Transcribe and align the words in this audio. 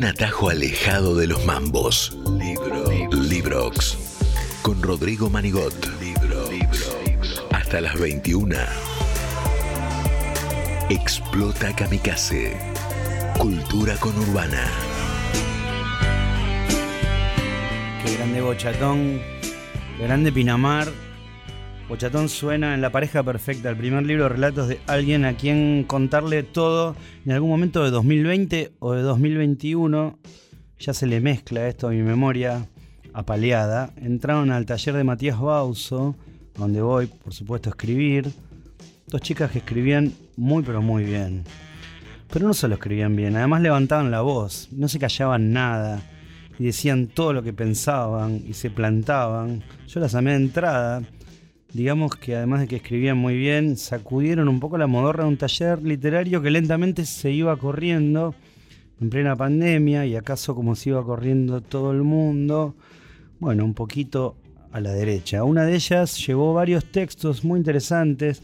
Un 0.00 0.06
atajo 0.06 0.48
alejado 0.48 1.14
de 1.14 1.26
los 1.26 1.44
mambos. 1.44 2.16
Librox. 3.12 3.98
Con 4.62 4.82
Rodrigo 4.82 5.28
Manigot. 5.28 5.74
Hasta 7.52 7.82
las 7.82 8.00
21. 8.00 8.56
Explota 10.88 11.76
Kamikaze. 11.76 12.56
Cultura 13.36 13.94
conurbana. 13.96 14.64
Qué 18.02 18.16
grande 18.16 18.40
Bochatón, 18.40 19.20
qué 19.98 20.04
grande 20.04 20.32
Pinamar. 20.32 20.88
Bochatón 21.90 22.28
suena 22.28 22.72
en 22.74 22.82
La 22.82 22.92
pareja 22.92 23.24
perfecta, 23.24 23.68
el 23.68 23.76
primer 23.76 24.06
libro 24.06 24.22
de 24.22 24.28
relatos 24.28 24.68
de 24.68 24.78
alguien 24.86 25.24
a 25.24 25.32
quien 25.32 25.82
contarle 25.82 26.44
todo 26.44 26.94
en 27.26 27.32
algún 27.32 27.50
momento 27.50 27.82
de 27.82 27.90
2020 27.90 28.74
o 28.78 28.92
de 28.92 29.02
2021. 29.02 30.16
Ya 30.78 30.94
se 30.94 31.08
le 31.08 31.20
mezcla 31.20 31.66
esto 31.66 31.88
a 31.88 31.90
mi 31.90 32.00
memoria 32.02 32.64
apaleada. 33.12 33.92
Entraron 33.96 34.52
al 34.52 34.66
taller 34.66 34.94
de 34.94 35.02
Matías 35.02 35.40
Bauso, 35.40 36.14
donde 36.54 36.80
voy, 36.80 37.08
por 37.08 37.34
supuesto, 37.34 37.70
a 37.70 37.72
escribir. 37.72 38.30
Dos 39.08 39.20
chicas 39.20 39.50
que 39.50 39.58
escribían 39.58 40.12
muy 40.36 40.62
pero 40.62 40.82
muy 40.82 41.02
bien. 41.02 41.42
Pero 42.32 42.46
no 42.46 42.54
solo 42.54 42.74
escribían 42.74 43.16
bien, 43.16 43.34
además 43.34 43.62
levantaban 43.62 44.12
la 44.12 44.20
voz, 44.20 44.68
no 44.70 44.86
se 44.86 45.00
callaban 45.00 45.52
nada 45.52 46.00
y 46.56 46.66
decían 46.66 47.08
todo 47.08 47.32
lo 47.32 47.42
que 47.42 47.52
pensaban 47.52 48.44
y 48.46 48.52
se 48.52 48.70
plantaban. 48.70 49.64
Yo 49.88 49.98
las 49.98 50.14
amé 50.14 50.32
de 50.32 50.36
entrada. 50.36 51.02
Digamos 51.72 52.16
que 52.16 52.34
además 52.34 52.60
de 52.60 52.68
que 52.68 52.76
escribían 52.76 53.16
muy 53.16 53.36
bien, 53.36 53.76
sacudieron 53.76 54.48
un 54.48 54.58
poco 54.58 54.76
la 54.76 54.88
modorra 54.88 55.24
de 55.24 55.30
un 55.30 55.36
taller 55.36 55.82
literario 55.82 56.42
que 56.42 56.50
lentamente 56.50 57.04
se 57.04 57.30
iba 57.30 57.56
corriendo 57.56 58.34
en 59.00 59.08
plena 59.08 59.36
pandemia 59.36 60.04
y 60.04 60.16
acaso 60.16 60.54
como 60.54 60.74
se 60.74 60.90
iba 60.90 61.04
corriendo 61.04 61.60
todo 61.60 61.92
el 61.92 62.02
mundo, 62.02 62.74
bueno, 63.38 63.64
un 63.64 63.74
poquito 63.74 64.36
a 64.72 64.80
la 64.80 64.92
derecha. 64.92 65.44
Una 65.44 65.64
de 65.64 65.76
ellas 65.76 66.26
llevó 66.26 66.54
varios 66.54 66.84
textos 66.84 67.44
muy 67.44 67.58
interesantes 67.58 68.42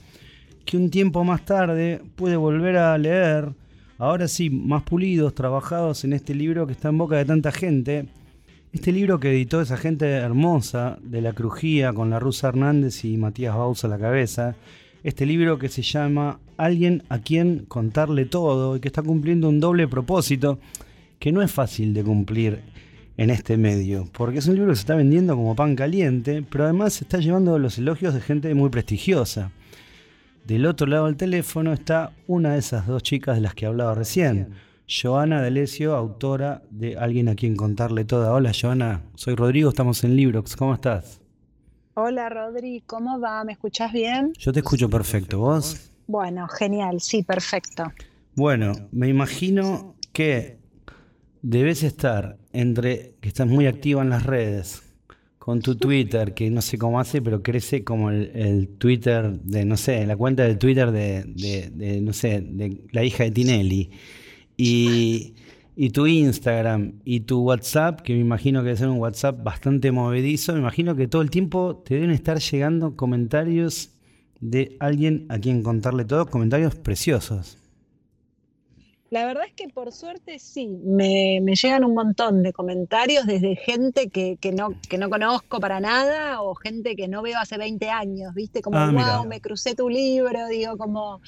que 0.65 0.77
un 0.77 0.91
tiempo 0.91 1.25
más 1.25 1.45
tarde 1.45 2.01
pude 2.15 2.37
volver 2.37 2.77
a 2.77 2.97
leer 2.97 3.53
ahora 3.99 4.29
sí, 4.29 4.51
más 4.51 4.83
pulidos, 4.83 5.35
trabajados 5.35 6.05
en 6.05 6.13
este 6.13 6.35
libro 6.35 6.67
que 6.67 6.73
está 6.73 6.89
en 6.89 6.99
boca 6.99 7.17
de 7.17 7.25
tanta 7.25 7.53
gente. 7.53 8.07
Este 8.73 8.93
libro 8.93 9.21
que 9.21 9.31
editó 9.31 9.61
esa 9.61 9.77
gente 9.77 10.07
hermosa 10.07 10.99
de 11.03 11.23
la 11.23 11.33
crujía 11.33 11.93
con 11.93 12.11
la 12.11 12.19
Rusa 12.19 12.49
Hernández 12.49 13.05
y 13.05 13.17
Matías 13.17 13.55
Baus 13.55 13.85
a 13.85 13.89
la 13.89 13.99
cabeza. 13.99 14.57
Este 15.03 15.25
libro 15.25 15.59
que 15.59 15.69
se 15.69 15.83
llama 15.83 16.41
Alguien 16.57 17.05
a 17.09 17.21
quien 17.21 17.65
contarle 17.67 18.27
todo 18.27 18.77
y 18.77 18.81
que 18.81 18.89
está 18.89 19.03
cumpliendo 19.03 19.49
un 19.49 19.61
doble 19.61 19.89
propósito 19.89 20.59
que 21.19 21.33
no 21.33 21.43
es 21.43 21.51
fácil 21.51 21.95
de 21.95 22.05
cumplir 22.05 22.61
en 23.17 23.31
este 23.31 23.57
medio, 23.57 24.07
porque 24.13 24.41
es 24.41 24.47
un 24.47 24.57
libro 24.57 24.71
que 24.71 24.77
se 24.77 24.81
está 24.81 24.95
vendiendo 24.95 25.37
como 25.37 25.57
pan 25.57 25.75
caliente, 25.75 26.45
pero 26.51 26.65
además 26.65 26.95
se 26.95 27.05
está 27.05 27.19
llevando 27.19 27.59
los 27.59 27.79
elogios 27.79 28.13
de 28.13 28.21
gente 28.21 28.55
muy 28.55 28.69
prestigiosa. 28.69 29.53
Del 30.47 30.67
otro 30.67 30.87
lado 30.87 31.07
del 31.07 31.17
teléfono 31.17 31.73
está 31.73 32.13
una 32.27 32.53
de 32.53 32.59
esas 32.59 32.87
dos 32.87 33.03
chicas 33.03 33.37
de 33.37 33.41
las 33.41 33.55
que 33.55 33.65
hablaba 33.65 33.95
recién. 33.95 34.49
Joana 34.89 35.43
D'Alessio, 35.43 35.97
autora 35.97 36.63
de 36.71 36.97
Alguien 36.97 37.29
a 37.29 37.35
quien 37.35 37.57
contarle 37.57 38.05
toda. 38.05 38.33
Hola 38.33 38.53
Joana, 38.55 39.03
soy 39.17 39.35
Rodrigo, 39.35 39.69
estamos 39.71 40.05
en 40.05 40.15
Librox. 40.15 40.55
¿Cómo 40.55 40.75
estás? 40.75 41.21
Hola 41.95 42.29
Rodri, 42.29 42.85
¿cómo 42.87 43.19
va? 43.19 43.43
¿Me 43.43 43.53
escuchás 43.53 43.93
bien? 43.93 44.33
Yo 44.39 44.53
te 44.53 44.61
escucho 44.61 44.89
perfecto, 44.89 45.41
¿vos? 45.41 45.91
Bueno, 46.07 46.47
genial, 46.47 47.01
sí, 47.01 47.25
perfecto. 47.25 47.93
Bueno, 48.37 48.75
me 48.93 49.09
imagino 49.09 49.97
que 50.13 50.59
debes 51.43 51.83
estar 51.83 52.37
entre 52.53 53.17
que 53.21 53.29
estás 53.29 53.49
muy 53.49 53.67
activa 53.67 54.03
en 54.03 54.11
las 54.11 54.23
redes, 54.25 54.85
con 55.39 55.63
tu 55.63 55.75
Twitter, 55.75 56.33
que 56.33 56.49
no 56.49 56.63
sé 56.63 56.79
cómo 56.79 57.01
hace, 57.01 57.21
pero 57.21 57.43
crece 57.43 57.83
como 57.83 58.11
el, 58.11 58.69
Twitter 58.79 59.33
de, 59.33 59.65
no 59.65 59.77
sé, 59.77 60.07
la 60.07 60.17
cuenta 60.17 60.45
de 60.45 60.55
Twitter 60.55 60.93
de, 60.93 62.01
no 62.03 62.13
sé, 62.13 62.41
de 62.41 62.85
la 62.93 63.03
hija 63.03 63.25
de 63.25 63.31
Tinelli. 63.33 63.91
Y, 64.57 65.35
y, 65.77 65.91
tu 65.91 66.07
Instagram 66.07 67.01
y 67.05 67.21
tu 67.21 67.41
WhatsApp, 67.41 68.01
que 68.01 68.15
me 68.15 68.21
imagino 68.21 68.61
que 68.61 68.67
debe 68.67 68.79
ser 68.79 68.89
un 68.89 68.99
WhatsApp 68.99 69.43
bastante 69.43 69.93
movedizo, 69.93 70.55
me 70.55 70.61
imagino 70.61 70.97
que 70.97 71.09
todo 71.09 71.23
el 71.23 71.31
tiempo 71.31 71.83
te 71.85 71.95
deben 71.95 72.11
estar 72.11 72.39
llegando 72.39 72.97
comentarios 72.97 73.91
de 74.41 74.77
alguien 74.81 75.27
a 75.29 75.39
quien 75.39 75.63
contarle 75.63 76.05
todo, 76.05 76.27
comentarios 76.27 76.75
preciosos. 76.75 77.59
La 79.09 79.25
verdad 79.25 79.45
es 79.47 79.53
que 79.53 79.69
por 79.69 79.93
suerte 79.93 80.41
sí, 80.41 80.67
me, 80.67 81.41
llegan 81.41 81.85
un 81.85 81.95
montón 81.95 82.43
de 82.43 82.53
comentarios 82.53 83.25
desde 83.25 83.55
gente 83.55 84.09
que, 84.09 84.37
no, 84.53 84.71
que 84.89 84.99
no 84.99 85.09
conozco 85.09 85.61
para 85.61 85.79
nada 85.79 86.43
o 86.43 86.55
gente 86.57 86.97
que 86.97 87.07
no 87.07 87.23
veo 87.23 87.39
hace 87.39 87.57
20 87.57 87.89
años, 87.89 88.35
¿viste? 88.35 88.63
Como, 88.63 88.79
wow, 88.79 89.01
ah, 89.01 89.25
me 89.27 89.41
crucé 89.41 89.77
tu 89.77 89.89
libro, 89.89 90.49
digo, 90.49 90.77
como, 90.77 91.21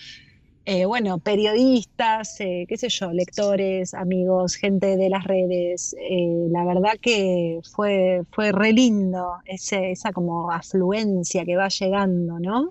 eh, 0.70 0.84
bueno, 0.84 1.16
periodistas, 1.18 2.38
eh, 2.40 2.66
qué 2.68 2.76
sé 2.76 2.90
yo, 2.90 3.10
lectores, 3.10 3.94
amigos, 3.94 4.54
gente 4.54 4.98
de 4.98 5.08
las 5.08 5.24
redes. 5.24 5.96
Eh, 5.98 6.46
la 6.50 6.62
verdad 6.62 6.92
que 7.00 7.60
fue, 7.74 8.20
fue 8.32 8.52
re 8.52 8.74
lindo 8.74 9.38
ese, 9.46 9.92
esa 9.92 10.12
como 10.12 10.50
afluencia 10.50 11.46
que 11.46 11.56
va 11.56 11.68
llegando, 11.68 12.38
¿no? 12.38 12.68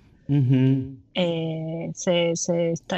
Eh, 1.15 1.89
se, 1.95 2.33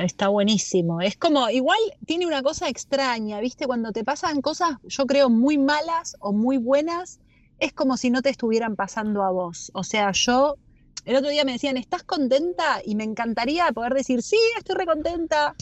está, 0.04 0.28
buenísimo. 0.28 1.00
Es 1.00 1.16
como, 1.16 1.50
igual 1.50 1.80
tiene 2.06 2.28
una 2.28 2.44
cosa 2.44 2.68
extraña, 2.68 3.40
¿viste? 3.40 3.68
Cuando 3.68 3.94
te 3.94 4.04
pasan 4.04 4.42
cosas, 4.42 4.80
yo 4.84 5.06
creo, 5.06 5.30
muy 5.30 5.58
malas 5.58 6.18
o 6.20 6.34
muy 6.34 6.58
buenas, 6.58 7.22
es 7.60 7.72
como 7.72 7.96
si 7.96 8.10
no 8.10 8.22
te 8.22 8.32
estuvieran 8.32 8.76
pasando 8.76 9.24
a 9.24 9.32
vos. 9.32 9.72
O 9.74 9.86
sea, 9.86 10.12
yo, 10.12 10.58
el 11.06 11.16
otro 11.16 11.30
día 11.30 11.46
me 11.46 11.54
decían, 11.54 11.78
¿estás 11.78 12.04
contenta? 12.04 12.82
Y 12.84 12.96
me 12.96 13.04
encantaría 13.04 13.72
poder 13.72 13.94
decir, 13.94 14.22
sí, 14.22 14.38
estoy 14.58 14.76
recontenta 14.76 15.56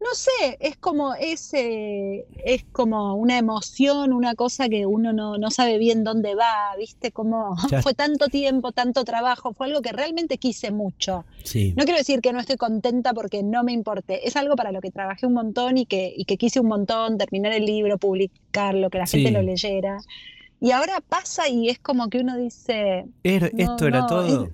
no 0.00 0.14
sé, 0.14 0.56
es 0.60 0.78
como 0.78 1.14
ese, 1.14 2.24
es 2.42 2.64
como 2.72 3.14
una 3.16 3.36
emoción, 3.36 4.14
una 4.14 4.34
cosa 4.34 4.68
que 4.70 4.86
uno 4.86 5.12
no, 5.12 5.50
sabe 5.50 5.76
bien 5.76 6.04
dónde 6.04 6.34
va, 6.34 6.74
viste, 6.78 7.12
como 7.12 7.54
fue 7.82 7.92
tanto 7.92 8.28
tiempo, 8.28 8.72
tanto 8.72 9.04
trabajo, 9.04 9.52
fue 9.52 9.66
algo 9.66 9.82
que 9.82 9.92
realmente 9.92 10.38
quise 10.38 10.70
mucho. 10.70 11.26
No 11.76 11.84
quiero 11.84 11.98
decir 11.98 12.22
que 12.22 12.32
no 12.32 12.40
estoy 12.40 12.56
contenta 12.56 13.12
porque 13.12 13.42
no 13.42 13.62
me 13.62 13.72
importe, 13.72 14.26
es 14.26 14.36
algo 14.36 14.56
para 14.56 14.72
lo 14.72 14.80
que 14.80 14.90
trabajé 14.90 15.26
un 15.26 15.34
montón 15.34 15.76
y 15.76 15.84
que, 15.84 16.12
y 16.16 16.24
que 16.24 16.38
quise 16.38 16.60
un 16.60 16.68
montón, 16.68 17.18
terminar 17.18 17.52
el 17.52 17.66
libro, 17.66 17.98
publicarlo, 17.98 18.88
que 18.88 18.98
la 18.98 19.06
gente 19.06 19.30
lo 19.30 19.42
leyera. 19.42 19.98
Y 20.60 20.72
ahora 20.72 21.00
pasa 21.00 21.48
y 21.48 21.68
es 21.68 21.78
como 21.78 22.10
que 22.10 22.18
uno 22.18 22.36
dice... 22.36 23.06
esto 23.22 23.86
era 23.86 24.06
todo. 24.06 24.50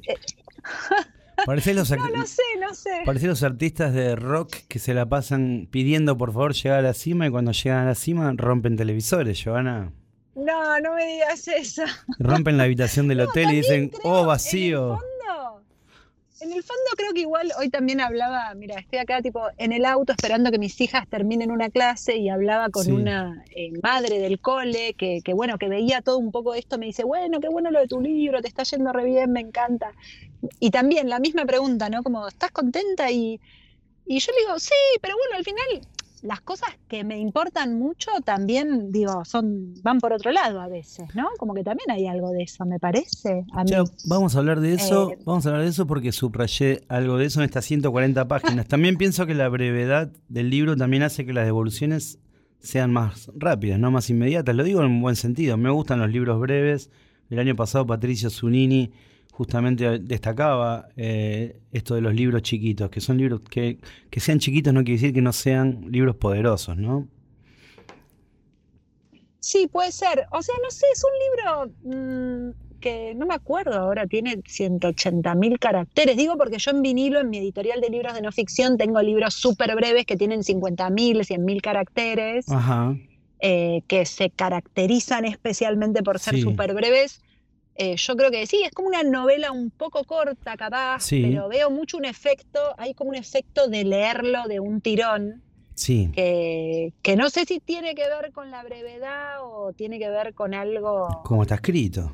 Parece 1.45 1.75
los, 1.75 1.91
no, 1.97 2.09
no 2.09 2.27
sé, 2.27 2.43
no 2.61 2.75
sé. 2.75 3.03
Parece 3.05 3.27
los 3.27 3.43
artistas 3.43 3.93
de 3.93 4.17
rock 4.17 4.55
que 4.69 4.79
se 4.79 4.95
la 4.95 5.09
pasan 5.09 5.69
pidiendo 5.71 6.17
por 6.17 6.33
favor 6.33 6.55
llegar 6.55 6.79
a 6.79 6.83
la 6.83 6.95
cima 6.95 7.27
y 7.27 7.31
cuando 7.31 7.53
llegan 7.53 7.81
a 7.81 7.87
la 7.87 7.95
cima 7.95 8.33
rompen 8.37 8.77
televisores, 8.77 9.43
Giovanna. 9.43 9.93
No, 10.35 10.81
no 10.81 10.95
me 10.95 11.07
digas 11.07 11.49
eso. 11.49 11.83
Rompen 12.19 12.57
la 12.57 12.65
habitación 12.65 13.09
del 13.09 13.21
hotel 13.23 13.51
y 13.53 13.57
dicen, 13.57 13.91
oh, 14.05 14.25
vacío. 14.27 14.99
En 16.39 16.53
el 16.53 16.63
fondo 16.63 16.83
creo 16.99 17.15
que 17.15 17.21
igual 17.21 17.51
hoy 17.59 17.71
también 17.71 17.99
hablaba, 17.99 18.53
mira, 18.55 18.79
estoy 18.79 18.99
acá 18.99 19.23
tipo 19.23 19.47
en 19.57 19.73
el 19.73 19.87
auto 19.87 20.13
esperando 20.13 20.51
que 20.51 20.59
mis 20.59 20.79
hijas 20.83 21.09
terminen 21.09 21.51
una 21.51 21.71
clase 21.71 22.17
y 22.17 22.29
hablaba 22.29 22.69
con 22.69 22.93
una 22.93 23.43
eh, 23.55 23.73
madre 23.83 24.19
del 24.19 24.39
cole 24.39 24.95
que, 24.99 25.23
que, 25.25 25.33
bueno, 25.33 25.57
que 25.57 25.71
veía 25.71 26.03
todo 26.03 26.19
un 26.19 26.33
poco 26.33 26.55
esto, 26.55 26.77
me 26.77 26.87
dice, 26.87 27.05
bueno, 27.05 27.41
qué 27.41 27.49
bueno 27.49 27.71
lo 27.71 27.81
de 27.81 27.89
tu 27.89 28.03
libro, 28.03 28.43
te 28.43 28.49
está 28.49 28.65
yendo 28.65 28.93
re 28.93 29.05
bien, 29.05 29.33
me 29.33 29.41
encanta. 29.41 29.93
Y 30.61 30.71
también 30.71 31.09
la 31.09 31.21
misma 31.21 31.47
pregunta, 31.47 31.89
¿no? 31.89 32.03
Como, 32.03 32.29
¿estás 32.29 32.51
contenta? 32.51 33.11
Y, 33.11 33.41
y 34.05 34.19
yo 34.19 34.33
le 34.33 34.41
digo, 34.41 34.59
sí, 34.59 34.75
pero 35.01 35.17
bueno, 35.17 35.37
al 35.37 35.45
final 35.45 35.67
las 36.23 36.41
cosas 36.41 36.71
que 36.89 37.05
me 37.05 37.19
importan 37.19 37.79
mucho 37.79 38.11
también, 38.25 38.91
digo, 38.93 39.25
son 39.25 39.75
van 39.83 39.99
por 39.99 40.13
otro 40.13 40.33
lado 40.33 40.61
a 40.61 40.69
veces, 40.69 41.07
¿no? 41.15 41.29
Como 41.39 41.55
que 41.55 41.63
también 41.63 41.91
hay 41.91 42.07
algo 42.07 42.31
de 42.31 42.43
eso, 42.43 42.65
me 42.65 42.79
parece. 42.79 43.45
vamos 44.07 44.35
a 44.35 44.39
hablar 44.39 44.61
de 44.61 44.75
eso, 44.75 45.13
eh, 45.13 45.19
vamos 45.25 45.47
a 45.47 45.51
hablar 45.51 45.65
de 45.65 45.71
eso 45.71 45.87
porque 45.87 46.13
subrayé 46.13 46.83
algo 46.89 47.19
de 47.19 47.27
eso 47.27 47.41
en 47.41 47.45
estas 47.45 47.65
140 47.65 48.29
páginas. 48.29 48.67
También 48.69 48.97
pienso 48.97 49.27
que 49.27 49.35
la 49.35 49.49
brevedad 49.49 50.11
del 50.29 50.51
libro 50.51 50.77
también 50.77 51.03
hace 51.03 51.25
que 51.25 51.33
las 51.33 51.45
devoluciones 51.45 52.19
sean 52.61 52.93
más 52.93 53.31
rápidas, 53.35 53.79
no 53.79 53.91
más 53.91 54.11
inmediatas. 54.11 54.55
Lo 54.55 54.65
digo 54.65 54.81
en 54.81 54.87
un 54.87 55.03
buen 55.03 55.17
sentido. 55.17 55.57
Me 55.57 55.71
gustan 55.71 56.01
los 56.01 56.11
libros 56.11 56.41
breves. 56.41 56.91
El 57.31 57.39
año 57.39 57.57
pasado 57.57 57.87
Patricio 57.87 58.31
Zunini 58.31 58.93
justamente 59.37 59.99
destacaba 59.99 60.89
eh, 60.97 61.61
esto 61.73 61.95
de 61.95 62.01
los 62.01 62.15
libros 62.15 62.41
chiquitos, 62.43 62.89
que 62.89 63.01
son 63.03 63.19
libros 63.19 63.41
que, 63.51 63.79
que 64.09 64.19
sean 64.21 64.39
chiquitos 64.39 64.73
no 64.73 64.83
quiere 64.83 64.99
decir 65.01 65.13
que 65.15 65.21
no 65.21 65.33
sean 65.35 65.85
libros 65.91 66.17
poderosos, 66.17 66.77
¿no? 66.79 67.07
Sí, 69.41 69.69
puede 69.71 69.93
ser. 69.93 70.27
O 70.33 70.43
sea, 70.43 70.55
no 70.63 70.71
sé, 70.71 70.87
es 70.93 71.03
un 71.05 71.13
libro 71.27 72.51
mm, 72.53 72.79
que 72.81 73.15
no 73.15 73.27
me 73.27 73.35
acuerdo 73.35 73.75
ahora, 73.75 74.07
tiene 74.07 74.41
180 74.47 75.35
mil 75.35 75.59
caracteres. 75.59 76.17
Digo 76.17 76.37
porque 76.37 76.59
yo 76.59 76.71
en 76.71 76.83
vinilo, 76.83 77.21
en 77.21 77.31
mi 77.31 77.39
editorial 77.39 77.81
de 77.81 77.91
libros 77.91 78.15
de 78.15 78.23
no 78.23 78.33
ficción, 78.33 78.77
tengo 78.79 79.01
libros 79.03 79.35
súper 79.35 79.75
breves 79.77 80.05
que 80.07 80.17
tienen 80.17 80.43
50 80.43 80.91
mil, 80.91 81.25
100 81.25 81.45
mil 81.45 81.63
caracteres. 81.63 82.49
Ajá. 82.51 82.97
eh, 83.41 83.83
que 83.87 84.07
se 84.07 84.31
caracterizan 84.31 85.27
especialmente 85.27 86.03
por 86.03 86.19
ser 86.19 86.37
Sí. 86.37 86.41
súper 86.41 86.73
breves, 86.73 87.21
eh, 87.79 87.97
yo 87.97 88.17
creo 88.17 88.31
que 88.31 88.47
sí, 88.47 88.63
es 88.65 88.71
como 88.73 88.89
una 88.89 89.03
novela 89.03 89.53
un 89.53 89.71
poco 89.71 90.05
corta, 90.05 90.57
capaz, 90.57 91.01
Sí. 91.03 91.23
pero 91.23 91.49
veo 91.49 91.71
mucho 91.71 91.97
un 91.97 92.05
efecto, 92.05 92.59
hay 92.79 92.95
como 92.95 93.11
un 93.11 93.17
efecto 93.17 93.69
de 93.69 93.85
leerlo 93.85 94.45
de 94.49 94.61
un 94.61 94.81
tirón, 94.81 95.43
Sí. 95.75 96.11
que, 96.15 96.95
que 97.03 97.17
no 97.17 97.29
sé 97.29 97.45
si 97.45 97.61
tiene 97.61 97.95
que 97.95 98.09
ver 98.09 98.33
con 98.33 98.51
la 98.51 98.63
brevedad 98.63 99.39
o 99.43 99.73
tiene 99.75 99.99
que 99.99 100.09
ver 100.09 100.33
con 100.35 100.55
algo, 100.55 101.07
Como 101.25 101.43
está 101.43 101.57
escrito. 101.57 102.13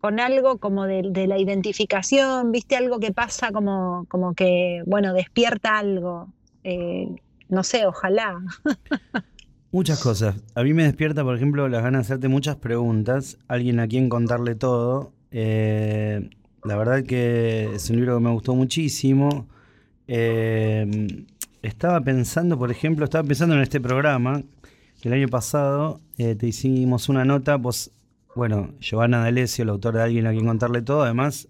con 0.00 0.20
algo 0.20 0.58
como 0.58 0.84
de, 0.86 1.02
de 1.10 1.26
la 1.26 1.38
identificación, 1.38 2.52
viste, 2.52 2.76
algo 2.76 3.00
que 3.00 3.12
pasa 3.12 3.50
como, 3.52 4.06
como 4.08 4.34
que, 4.34 4.82
bueno, 4.86 5.12
despierta 5.14 5.78
algo. 5.78 6.28
Eh, 6.62 7.08
no 7.48 7.62
sé, 7.64 7.86
ojalá. 7.86 8.38
Muchas 9.72 10.00
cosas. 10.02 10.36
A 10.54 10.62
mí 10.62 10.72
me 10.72 10.84
despierta, 10.84 11.22
por 11.22 11.36
ejemplo, 11.36 11.68
las 11.68 11.82
ganas 11.82 12.06
de 12.06 12.14
hacerte 12.14 12.28
muchas 12.28 12.56
preguntas. 12.56 13.38
Alguien 13.48 13.80
a 13.80 13.86
quien 13.88 14.08
contarle 14.08 14.54
todo. 14.54 15.12
Eh, 15.32 16.30
la 16.64 16.76
verdad 16.76 17.02
que 17.04 17.70
es 17.74 17.90
un 17.90 17.96
libro 17.96 18.16
que 18.16 18.24
me 18.24 18.30
gustó 18.30 18.54
muchísimo. 18.54 19.46
Eh, 20.08 21.24
estaba 21.62 22.00
pensando, 22.00 22.58
por 22.58 22.70
ejemplo, 22.70 23.04
estaba 23.04 23.26
pensando 23.26 23.54
en 23.54 23.60
este 23.60 23.80
programa. 23.80 24.42
que 25.02 25.08
El 25.08 25.14
año 25.14 25.28
pasado 25.28 26.00
eh, 26.16 26.34
te 26.36 26.46
hicimos 26.46 27.08
una 27.08 27.24
nota. 27.24 27.56
Vos, 27.56 27.90
bueno, 28.34 28.70
Giovanna 28.80 29.18
D'Alessio, 29.18 29.64
la 29.64 29.72
autora 29.72 29.98
de 30.00 30.04
Alguien 30.04 30.26
a 30.26 30.30
quien 30.30 30.46
contarle 30.46 30.80
todo, 30.82 31.02
además 31.02 31.48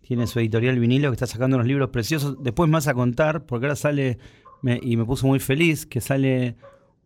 tiene 0.00 0.28
su 0.28 0.38
editorial 0.38 0.78
vinilo 0.78 1.10
que 1.10 1.14
está 1.14 1.26
sacando 1.26 1.56
unos 1.56 1.66
libros 1.66 1.90
preciosos. 1.90 2.42
Después 2.42 2.70
más 2.70 2.86
a 2.86 2.94
contar, 2.94 3.44
porque 3.44 3.66
ahora 3.66 3.76
sale, 3.76 4.18
me- 4.62 4.78
y 4.80 4.96
me 4.96 5.04
puso 5.04 5.26
muy 5.26 5.40
feliz, 5.40 5.84
que 5.84 6.00
sale 6.00 6.54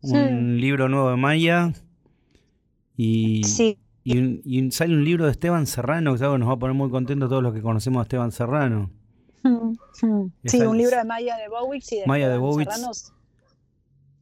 un 0.03 0.61
libro 0.61 0.89
nuevo 0.89 1.11
de 1.11 1.17
Maya 1.17 1.73
y, 2.97 3.43
Sí, 3.45 3.79
y, 4.05 4.19
un- 4.19 4.41
y 4.45 4.71
sale 4.71 4.95
un 4.95 5.05
libro 5.05 5.25
de 5.27 5.33
Esteban 5.33 5.67
Serrano, 5.67 6.13
que 6.13 6.17
es 6.17 6.23
algo 6.23 6.35
que 6.35 6.39
nos 6.41 6.49
va 6.49 6.55
a 6.55 6.59
poner 6.59 6.75
muy 6.75 6.91
contentos 6.91 7.29
todos 7.29 7.43
los 7.43 7.53
que 7.55 7.63
conocemos 7.63 8.01
a 8.01 8.03
Esteban 8.03 8.33
Serrano. 8.33 8.91
Sí, 10.45 10.61
un 10.63 10.77
libro 10.79 10.97
de 10.97 11.05
Maya 11.05 11.37
de 11.37 11.49
Bowix 11.49 11.93
y 11.93 11.97
de 12.01 12.07
Maya 12.07 12.29
de 12.29 12.35
Esteban 12.35 12.51
Bowix. 12.51 12.73
Serranos. 12.75 13.13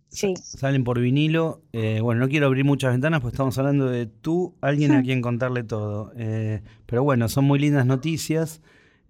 Sí, 0.08 0.34
Salen 0.36 0.84
por 0.84 0.98
vinilo. 0.98 1.60
Eh, 1.72 2.00
bueno, 2.02 2.20
no 2.22 2.28
quiero 2.28 2.46
abrir 2.46 2.64
muchas 2.64 2.92
ventanas 2.92 3.20
porque 3.20 3.34
estamos 3.34 3.56
hablando 3.58 3.86
de 3.86 4.06
tú, 4.06 4.54
alguien 4.60 4.92
a 4.92 5.02
quien 5.02 5.20
contarle 5.20 5.62
todo. 5.64 6.12
Eh, 6.16 6.62
pero 6.86 7.04
bueno, 7.04 7.28
son 7.28 7.44
muy 7.44 7.58
lindas 7.58 7.84
noticias. 7.86 8.60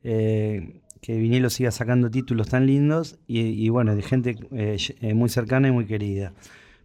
eh, 0.02 0.80
que 1.00 1.16
vinilo 1.16 1.50
siga 1.50 1.70
sacando 1.70 2.10
títulos 2.10 2.48
tan 2.48 2.66
lindos 2.66 3.18
y, 3.26 3.68
bueno, 3.68 3.94
de 3.94 4.02
gente 4.02 4.36
eh, 4.52 4.76
eh, 5.00 5.14
muy 5.14 5.28
cercana 5.28 5.68
y 5.68 5.70
muy 5.70 5.86
querida. 5.86 6.32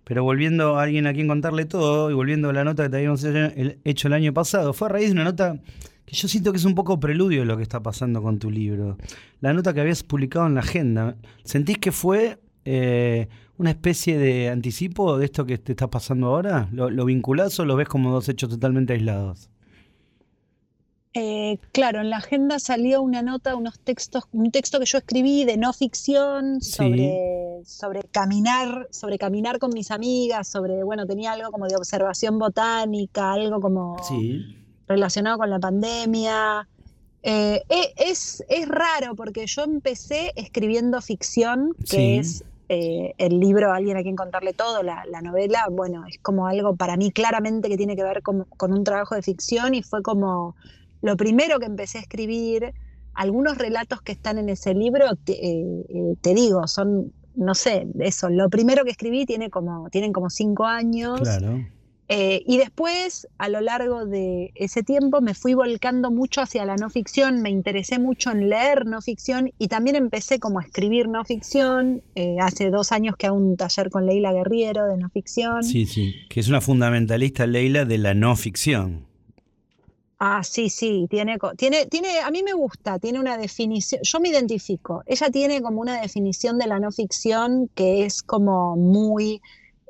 Pero 0.03 0.23
volviendo 0.23 0.77
a 0.77 0.83
alguien 0.83 1.07
a 1.07 1.13
quien 1.13 1.27
contarle 1.27 1.65
todo 1.65 2.11
y 2.11 2.13
volviendo 2.13 2.49
a 2.49 2.53
la 2.53 2.63
nota 2.63 2.83
que 2.83 2.89
te 2.89 2.97
habíamos 2.97 3.25
hecho 3.25 4.07
el 4.07 4.13
año 4.13 4.33
pasado, 4.33 4.73
fue 4.73 4.87
a 4.87 4.91
raíz 4.91 5.07
de 5.07 5.13
una 5.13 5.23
nota 5.23 5.59
que 6.05 6.15
yo 6.15 6.27
siento 6.27 6.51
que 6.51 6.57
es 6.57 6.65
un 6.65 6.75
poco 6.75 6.99
preludio 6.99 7.41
de 7.41 7.45
lo 7.45 7.55
que 7.55 7.63
está 7.63 7.81
pasando 7.81 8.21
con 8.21 8.37
tu 8.37 8.51
libro. 8.51 8.97
La 9.39 9.53
nota 9.53 9.73
que 9.73 9.81
habías 9.81 10.03
publicado 10.03 10.47
en 10.47 10.55
la 10.55 10.59
agenda. 10.59 11.15
¿Sentís 11.45 11.77
que 11.77 11.93
fue 11.93 12.39
eh, 12.65 13.29
una 13.57 13.69
especie 13.69 14.17
de 14.17 14.49
anticipo 14.49 15.17
de 15.17 15.25
esto 15.25 15.45
que 15.45 15.57
te 15.57 15.71
está 15.71 15.89
pasando 15.89 16.27
ahora? 16.27 16.67
¿Lo, 16.73 16.89
lo 16.89 17.05
vinculás 17.05 17.57
o 17.59 17.65
lo 17.65 17.77
ves 17.77 17.87
como 17.87 18.11
dos 18.11 18.27
hechos 18.27 18.49
totalmente 18.49 18.91
aislados? 18.93 19.49
Eh, 21.15 21.59
claro, 21.71 22.01
en 22.01 22.09
la 22.09 22.17
agenda 22.17 22.57
salía 22.57 22.99
una 22.99 23.21
nota, 23.21 23.55
unos 23.55 23.79
textos, 23.79 24.23
un 24.31 24.49
texto 24.49 24.79
que 24.79 24.85
yo 24.85 24.97
escribí 24.97 25.45
de 25.45 25.57
no 25.57 25.71
ficción 25.71 26.59
Sí. 26.59 26.71
sobre, 26.71 27.61
sobre 27.65 28.01
caminar, 28.11 28.87
sobre 28.89 29.19
caminar 29.19 29.59
con 29.59 29.71
mis 29.73 29.91
amigas, 29.91 30.47
sobre, 30.47 30.83
bueno, 30.83 31.05
tenía 31.05 31.33
algo 31.33 31.51
como 31.51 31.67
de 31.67 31.75
observación 31.75 32.39
botánica, 32.39 33.31
algo 33.33 33.61
como 33.61 33.97
Sí. 34.07 34.57
relacionado 34.87 35.37
con 35.37 35.51
la 35.51 35.59
pandemia. 35.59 36.67
Eh, 37.21 37.61
e- 37.69 37.93
es, 37.95 38.43
es 38.49 38.67
raro 38.67 39.15
porque 39.15 39.45
yo 39.45 39.63
empecé 39.63 40.31
escribiendo 40.35 40.99
ficción, 40.99 41.73
que 41.79 41.85
Sí. 41.85 42.17
es 42.17 42.43
eh, 42.69 43.13
el 43.19 43.39
libro 43.39 43.71
Alguien 43.71 43.97
a 43.97 44.01
quien 44.01 44.15
contarle 44.15 44.53
todo, 44.53 44.81
la, 44.81 45.03
la 45.05 45.21
novela, 45.21 45.67
bueno, 45.69 46.05
es 46.07 46.17
como 46.23 46.47
algo 46.47 46.75
para 46.75 46.97
mí 46.97 47.11
claramente 47.11 47.69
que 47.69 47.77
tiene 47.77 47.95
que 47.95 48.03
ver 48.03 48.23
con, 48.23 48.45
con 48.57 48.73
un 48.73 48.83
trabajo 48.83 49.13
de 49.13 49.21
ficción 49.21 49.75
y 49.75 49.83
fue 49.83 50.01
como 50.01 50.55
lo 51.03 51.15
primero 51.17 51.59
que 51.59 51.67
empecé 51.67 51.99
a 51.99 52.01
escribir. 52.01 52.73
Algunos 53.13 53.59
relatos 53.59 54.01
que 54.01 54.11
están 54.11 54.39
en 54.39 54.49
ese 54.49 54.73
libro, 54.73 55.05
te, 55.23 55.33
eh, 55.33 55.85
eh, 55.89 56.15
te 56.21 56.33
digo, 56.33 56.65
son, 56.67 57.13
no 57.35 57.53
sé, 57.53 57.85
eso, 57.99 58.29
lo 58.29 58.49
primero 58.49 58.83
que 58.83 58.89
escribí 58.89 59.27
tiene 59.27 59.51
como, 59.51 59.87
tienen 59.91 60.11
como 60.11 60.31
cinco 60.31 60.65
años. 60.65 61.19
Claro. 61.19 61.63
Eh, 62.09 62.43
y 62.45 62.57
después, 62.57 63.27
a 63.37 63.49
lo 63.49 63.61
largo 63.61 64.05
de 64.05 64.51
ese 64.55 64.81
tiempo, 64.81 65.21
me 65.21 65.33
fui 65.33 65.53
volcando 65.53 66.09
mucho 66.09 66.41
hacia 66.41 66.65
la 66.65 66.75
no 66.75 66.89
ficción, 66.89 67.41
me 67.41 67.49
interesé 67.49 67.99
mucho 67.99 68.31
en 68.31 68.49
leer 68.49 68.85
no 68.85 69.01
ficción 69.01 69.51
y 69.57 69.67
también 69.67 69.95
empecé 69.95 70.39
como 70.39 70.59
a 70.59 70.63
escribir 70.63 71.07
no 71.07 71.23
ficción. 71.23 72.01
Eh, 72.15 72.37
hace 72.39 72.69
dos 72.69 72.91
años 72.91 73.15
que 73.17 73.27
hago 73.27 73.37
un 73.37 73.57
taller 73.57 73.89
con 73.89 74.05
Leila 74.05 74.33
Guerriero 74.33 74.87
de 74.87 74.97
no 74.97 75.09
ficción. 75.09 75.63
Sí, 75.63 75.85
sí. 75.85 76.15
Que 76.29 76.39
es 76.39 76.49
una 76.49 76.61
fundamentalista, 76.61 77.45
Leila, 77.45 77.85
de 77.85 77.97
la 77.97 78.13
no 78.13 78.35
ficción. 78.35 79.12
Ah, 80.25 80.41
sí, 80.41 80.69
sí, 80.69 81.05
tiene, 81.09 81.37
tiene, 81.57 81.85
tiene, 81.87 82.21
a 82.21 82.31
mí 82.31 82.43
me 82.43 82.53
gusta, 82.53 82.97
tiene 82.97 83.19
una 83.19 83.37
definición, 83.37 83.99
yo 84.03 84.21
me 84.21 84.29
identifico, 84.29 85.03
ella 85.05 85.29
tiene 85.29 85.61
como 85.61 85.81
una 85.81 85.99
definición 85.99 86.57
de 86.57 86.65
la 86.65 86.79
no 86.79 86.93
ficción 86.93 87.69
que 87.75 88.05
es 88.05 88.23
como 88.23 88.77
muy, 88.77 89.41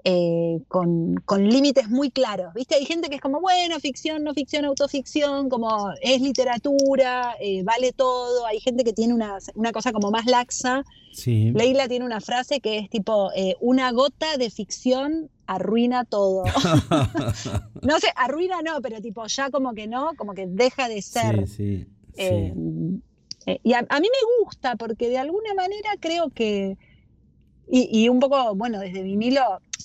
eh, 0.03 0.57
con, 0.69 1.17
con 1.25 1.47
límites 1.47 1.87
muy 1.87 2.09
claros, 2.09 2.51
¿viste? 2.55 2.73
Hay 2.73 2.85
gente 2.85 3.09
que 3.09 3.17
es 3.17 3.21
como, 3.21 3.41
bueno, 3.41 3.79
ficción, 3.79 4.23
no 4.23 4.33
ficción, 4.33 4.65
autoficción, 4.65 5.49
como 5.49 5.91
es 6.01 6.19
literatura, 6.19 7.35
eh, 7.39 7.61
vale 7.61 7.91
todo, 7.91 8.47
hay 8.47 8.59
gente 8.59 8.83
que 8.83 8.93
tiene 8.93 9.13
una, 9.13 9.37
una 9.53 9.71
cosa 9.71 9.91
como 9.91 10.09
más 10.09 10.25
laxa, 10.25 10.83
Sí. 11.13 11.51
Leila 11.51 11.87
tiene 11.87 12.05
una 12.05 12.21
frase 12.21 12.59
que 12.59 12.79
es 12.79 12.89
tipo, 12.89 13.29
eh, 13.35 13.55
una 13.61 13.91
gota 13.91 14.35
de 14.37 14.49
ficción 14.49 15.29
arruina 15.47 16.05
todo. 16.05 16.43
no 17.81 17.99
sé, 17.99 18.07
arruina 18.15 18.61
no, 18.61 18.81
pero 18.81 19.01
tipo 19.01 19.25
ya 19.27 19.49
como 19.49 19.73
que 19.73 19.87
no, 19.87 20.11
como 20.15 20.33
que 20.33 20.45
deja 20.47 20.87
de 20.87 21.01
ser. 21.01 21.47
Sí, 21.47 21.55
sí. 21.55 21.87
eh, 22.15 22.53
eh, 23.45 23.59
y 23.63 23.73
a, 23.73 23.79
a 23.89 23.99
mí 23.99 24.07
me 24.07 24.43
gusta 24.43 24.75
porque 24.75 25.09
de 25.09 25.17
alguna 25.17 25.53
manera 25.53 25.89
creo 25.99 26.29
que, 26.29 26.77
y, 27.69 27.89
y 27.91 28.09
un 28.09 28.19
poco, 28.19 28.55
bueno, 28.55 28.79
desde 28.79 29.03
vinilo, 29.03 29.41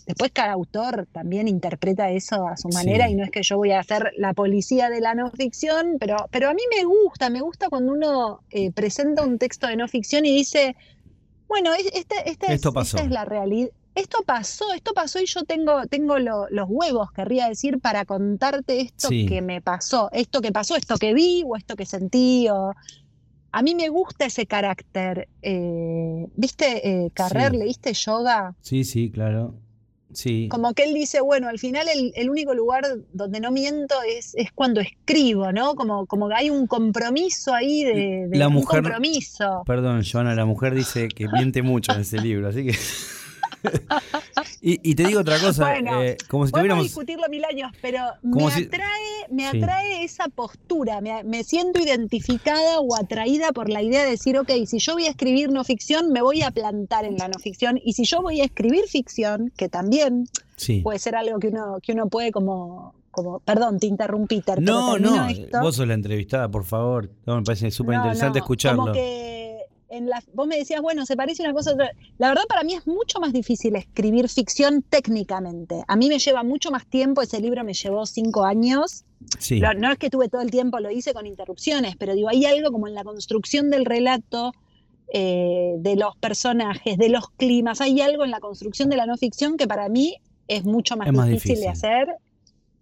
después 0.07 0.31
cada 0.33 0.53
autor 0.53 1.07
también 1.13 1.49
interpreta 1.49 2.11
eso 2.11 2.47
a 2.47 2.57
su 2.57 2.69
manera 2.69 3.11
y 3.11 3.15
no 3.15 3.25
es 3.25 3.31
que 3.31 3.43
yo 3.43 3.57
voy 3.57 3.73
a 3.73 3.83
ser 3.83 4.13
la 4.17 4.33
policía 4.33 4.89
de 4.91 5.01
la 5.01 5.15
no 5.15 5.31
ficción, 5.31 5.97
pero, 6.01 6.17
pero 6.31 6.49
a 6.49 6.55
mí 6.55 6.63
me 6.77 6.85
gusta, 6.85 7.31
me 7.31 7.41
gusta 7.41 7.69
cuando 7.69 7.93
uno 7.93 8.41
eh, 8.51 8.71
presenta 8.73 9.23
un 9.23 9.39
texto 9.39 9.67
de 9.67 9.77
no 9.77 9.87
ficción 9.89 10.25
y 10.25 10.35
dice, 10.35 10.77
bueno, 11.47 11.73
esta, 11.75 12.21
es, 12.21 12.39
Esto 12.49 12.73
pasó. 12.73 12.97
esta 12.97 13.07
es 13.07 13.13
la 13.13 13.25
realidad. 13.25 13.71
Esto 14.01 14.23
pasó, 14.25 14.73
esto 14.75 14.93
pasó 14.95 15.19
y 15.21 15.27
yo 15.27 15.43
tengo, 15.45 15.87
tengo 15.87 16.19
lo- 16.19 16.49
los 16.51 16.67
huevos, 16.69 17.11
querría 17.13 17.49
decir, 17.49 17.81
para 17.81 18.05
contarte 18.05 18.81
esto 18.81 19.09
Sí. 19.09 19.27
que 19.27 19.43
me 19.43 19.61
pasó, 19.61 20.09
esto 20.13 20.41
que 20.41 20.53
pasó, 20.53 20.77
esto 20.77 20.97
que 20.99 21.15
vi 21.15 21.43
o 21.47 21.57
esto 21.57 21.75
que 21.75 21.85
sentí. 21.87 22.49
O... 22.49 22.73
A 23.51 23.63
mí 23.63 23.75
me 23.75 23.89
gusta 23.89 24.27
ese 24.27 24.47
carácter. 24.47 25.29
eh, 25.43 26.27
¿Viste, 26.37 26.89
eh, 26.89 27.11
Carrer, 27.13 27.53
Sí. 27.53 27.57
leíste 27.59 27.93
yoga? 27.95 28.55
Sí, 28.61 28.85
sí, 28.85 29.11
claro. 29.11 29.55
Sí. 30.13 30.49
Como 30.51 30.73
que 30.73 30.85
él 30.85 30.95
dice, 30.95 31.21
bueno, 31.21 31.49
al 31.49 31.59
final 31.59 31.87
el, 31.95 32.13
el 32.15 32.31
único 32.31 32.55
lugar 32.55 32.83
donde 33.13 33.41
no 33.41 33.51
miento 33.51 33.95
es, 34.09 34.35
es 34.37 34.53
cuando 34.53 34.81
escribo, 34.81 35.53
¿no? 35.53 35.75
Como, 35.75 36.07
como 36.07 36.29
que 36.29 36.35
hay 36.35 36.51
un 36.51 36.67
compromiso 36.67 37.53
ahí 37.53 37.85
de, 37.85 38.27
de 38.29 38.39
La 38.39 38.49
un 38.49 38.55
mujer- 38.55 38.83
compromiso. 38.83 39.63
Perdón, 39.67 40.03
Joana, 40.11 40.35
la 40.35 40.47
mujer 40.47 40.75
dice 40.75 41.09
que 41.09 41.29
miente 41.29 41.61
mucho 41.63 41.93
en 41.93 42.01
ese 42.03 42.19
libro, 42.21 42.49
así 42.49 42.65
que. 42.65 42.73
y, 44.61 44.91
y 44.91 44.95
te 44.95 45.05
digo 45.05 45.21
otra 45.21 45.39
cosa, 45.41 45.65
Bueno, 45.71 46.03
eh, 46.03 46.17
como 46.29 46.47
si 46.47 46.53
tuviéramos. 46.53 46.85
discutirlo 46.85 47.27
mil 47.29 47.45
años, 47.45 47.73
pero 47.83 48.01
me 48.23 48.51
si- 48.51 48.65
atrae, 48.65 49.27
me 49.31 49.51
Sí. 49.51 49.59
atrae 49.59 50.05
esa 50.05 50.29
postura, 50.29 51.01
me, 51.01 51.23
me 51.25 51.45
siento 51.45 51.81
identificada 51.81 52.81
o 52.81 52.97
atraída 52.97 53.53
por 53.53 53.69
la 53.69 53.83
idea 53.83 54.05
de 54.05 54.11
decir, 54.11 54.39
ok, 54.39 54.51
si 54.67 54.79
yo 54.79 54.95
voy 54.95 55.07
a 55.07 55.11
escribir 55.11 55.51
no 55.51 55.65
ficción, 55.65 56.13
me 56.13 56.23
voy 56.23 56.43
a 56.43 56.51
plantar 56.51 57.05
en 57.05 57.17
la 57.17 57.29
no 57.29 57.39
ficción, 57.39 57.81
y 57.83 57.93
si 57.95 58.05
yo 58.05 58.21
voy 58.23 58.41
a 58.41 58.45
escribir 58.45 58.85
ficción, 58.89 59.53
que 59.57 59.69
también 59.69 60.27
Sí. 60.57 60.81
puede 60.81 60.99
ser 60.99 61.15
algo 61.17 61.39
que 61.39 61.49
uno, 61.49 61.79
que 61.83 61.93
uno 61.93 62.09
puede 62.09 62.33
como, 62.33 62.95
como, 63.13 63.39
perdón, 63.41 63.79
te 63.79 63.87
interrumpí, 63.87 64.41
Ter, 64.41 64.61
No, 64.61 64.99
no, 64.99 65.29
esto. 65.29 65.61
vos 65.61 65.77
sos 65.77 65.87
la 65.87 65.95
entrevistada, 65.95 66.49
por 66.49 66.65
favor. 66.65 67.11
No, 67.27 67.37
me 67.37 67.43
parece 67.43 67.71
súper 67.71 67.97
No, 67.97 68.03
interesante 68.03 68.39
no, 68.39 68.45
escucharlo. 68.45 68.81
Como 68.83 68.93
que 68.93 69.38
en 69.91 70.09
la, 70.09 70.23
vos 70.35 70.47
me 70.47 70.57
decías, 70.59 70.81
bueno, 70.83 71.07
se 71.07 71.17
parece 71.17 71.43
una 71.43 71.53
cosa 71.53 71.71
a 71.71 71.75
otra. 71.75 71.91
La 72.19 72.29
verdad, 72.29 72.43
para 72.49 72.63
mí 72.63 72.75
es 72.75 72.87
mucho 72.87 73.21
más 73.21 73.33
difícil 73.33 73.75
escribir 73.77 74.29
ficción 74.29 74.83
técnicamente. 74.83 75.83
A 75.89 75.97
mí 75.97 76.09
me 76.09 76.19
lleva 76.19 76.43
mucho 76.43 76.71
más 76.71 76.87
tiempo, 76.87 77.23
ese 77.23 77.41
libro 77.41 77.65
me 77.65 77.75
llevó 77.75 78.05
cinco 78.07 78.45
años. 78.45 79.05
Sí, 79.39 79.59
Lo- 79.61 79.75
no 79.75 79.91
es 79.93 79.99
que 79.99 80.11
tuve 80.11 80.29
todo 80.29 80.43
el 80.43 80.51
tiempo, 80.51 80.79
lo 80.79 80.91
hice 80.91 81.13
con 81.15 81.27
interrupciones, 81.27 81.97
pero 81.97 82.15
digo, 82.15 82.29
hay 82.29 82.45
algo 82.45 82.71
como 82.71 82.87
en 82.89 82.95
la 82.95 83.05
construcción 83.05 83.71
del 83.71 83.85
relato, 83.85 84.53
eh, 85.13 85.75
de 85.79 85.97
los 85.97 86.17
personajes, 86.17 86.99
de 86.99 87.09
los 87.09 87.31
climas, 87.31 87.81
hay 87.81 88.01
algo 88.01 88.25
en 88.25 88.31
la 88.31 88.41
construcción 88.41 88.91
de 88.91 88.97
la 88.97 89.07
no 89.07 89.17
ficción 89.17 89.57
que 89.57 89.67
para 89.67 89.89
mí 89.89 90.17
es 90.49 90.65
mucho 90.65 90.97
más, 90.97 91.09
Es 91.09 91.15
más 91.15 91.29
difícil, 91.29 91.57
de 91.61 91.61
difícil. 91.69 91.71
hacer. 91.91 92.09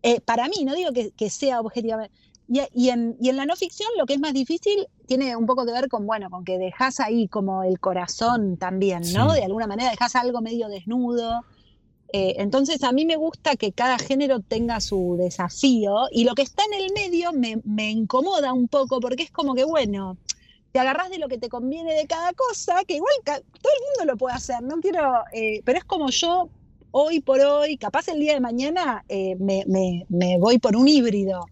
Eh, 0.02 0.20
para 0.20 0.48
mí, 0.48 0.64
no 0.64 0.74
digo 0.74 0.92
que, 0.92 1.10
que 1.12 1.30
sea 1.30 1.60
objetivamente. 1.60 2.12
Y, 2.48 2.60
y 2.74 2.90
en, 2.90 3.16
y 3.20 3.28
en 3.28 3.36
la 3.36 3.44
no 3.46 3.56
ficción 3.56 3.88
lo 3.98 4.06
que 4.06 4.14
es 4.14 4.20
más 4.20 4.32
difícil 4.34 4.86
tiene 5.06 5.36
un 5.36 5.46
poco 5.46 5.64
que 5.64 5.72
ver 5.72 5.88
con, 5.88 6.06
bueno, 6.06 6.28
con 6.30 6.44
que 6.44 6.58
dejas 6.58 7.00
ahí 7.00 7.28
como 7.28 7.62
el 7.62 7.78
corazón 7.80 8.56
también, 8.56 9.02
¿no? 9.12 9.30
Sí. 9.30 9.36
De 9.40 9.44
alguna 9.44 9.66
manera 9.66 9.90
dejas 9.90 10.14
algo 10.16 10.40
medio 10.40 10.68
desnudo. 10.68 11.44
Eh, 12.12 12.34
entonces 12.38 12.82
a 12.84 12.92
mí 12.92 13.04
me 13.04 13.16
gusta 13.16 13.56
que 13.56 13.72
cada 13.72 13.98
género 13.98 14.40
tenga 14.40 14.80
su 14.80 15.16
desafío 15.18 16.06
y 16.12 16.24
lo 16.24 16.34
que 16.34 16.42
está 16.42 16.62
en 16.72 16.80
el 16.84 16.92
medio 16.92 17.32
me, 17.32 17.60
me 17.64 17.90
incomoda 17.90 18.52
un 18.52 18.68
poco 18.68 19.00
porque 19.00 19.24
es 19.24 19.30
como 19.30 19.54
que, 19.54 19.64
bueno, 19.64 20.16
te 20.72 20.78
agarras 20.78 21.10
de 21.10 21.18
lo 21.18 21.26
que 21.28 21.38
te 21.38 21.48
conviene 21.48 21.94
de 21.94 22.06
cada 22.06 22.32
cosa, 22.32 22.84
que 22.86 22.94
igual 22.96 23.12
todo 23.24 23.36
el 23.36 23.98
mundo 23.98 24.12
lo 24.12 24.16
puede 24.16 24.36
hacer, 24.36 24.62
no 24.62 24.76
quiero, 24.80 25.14
eh, 25.32 25.62
pero 25.64 25.78
es 25.78 25.84
como 25.84 26.10
yo 26.10 26.48
hoy 26.92 27.20
por 27.20 27.40
hoy, 27.40 27.76
capaz 27.76 28.08
el 28.08 28.20
día 28.20 28.34
de 28.34 28.40
mañana 28.40 29.04
eh, 29.08 29.34
me, 29.40 29.64
me- 29.66 30.06
me 30.08 30.38
voy 30.38 30.58
por 30.58 30.76
un 30.76 30.86
híbrido, 30.86 31.46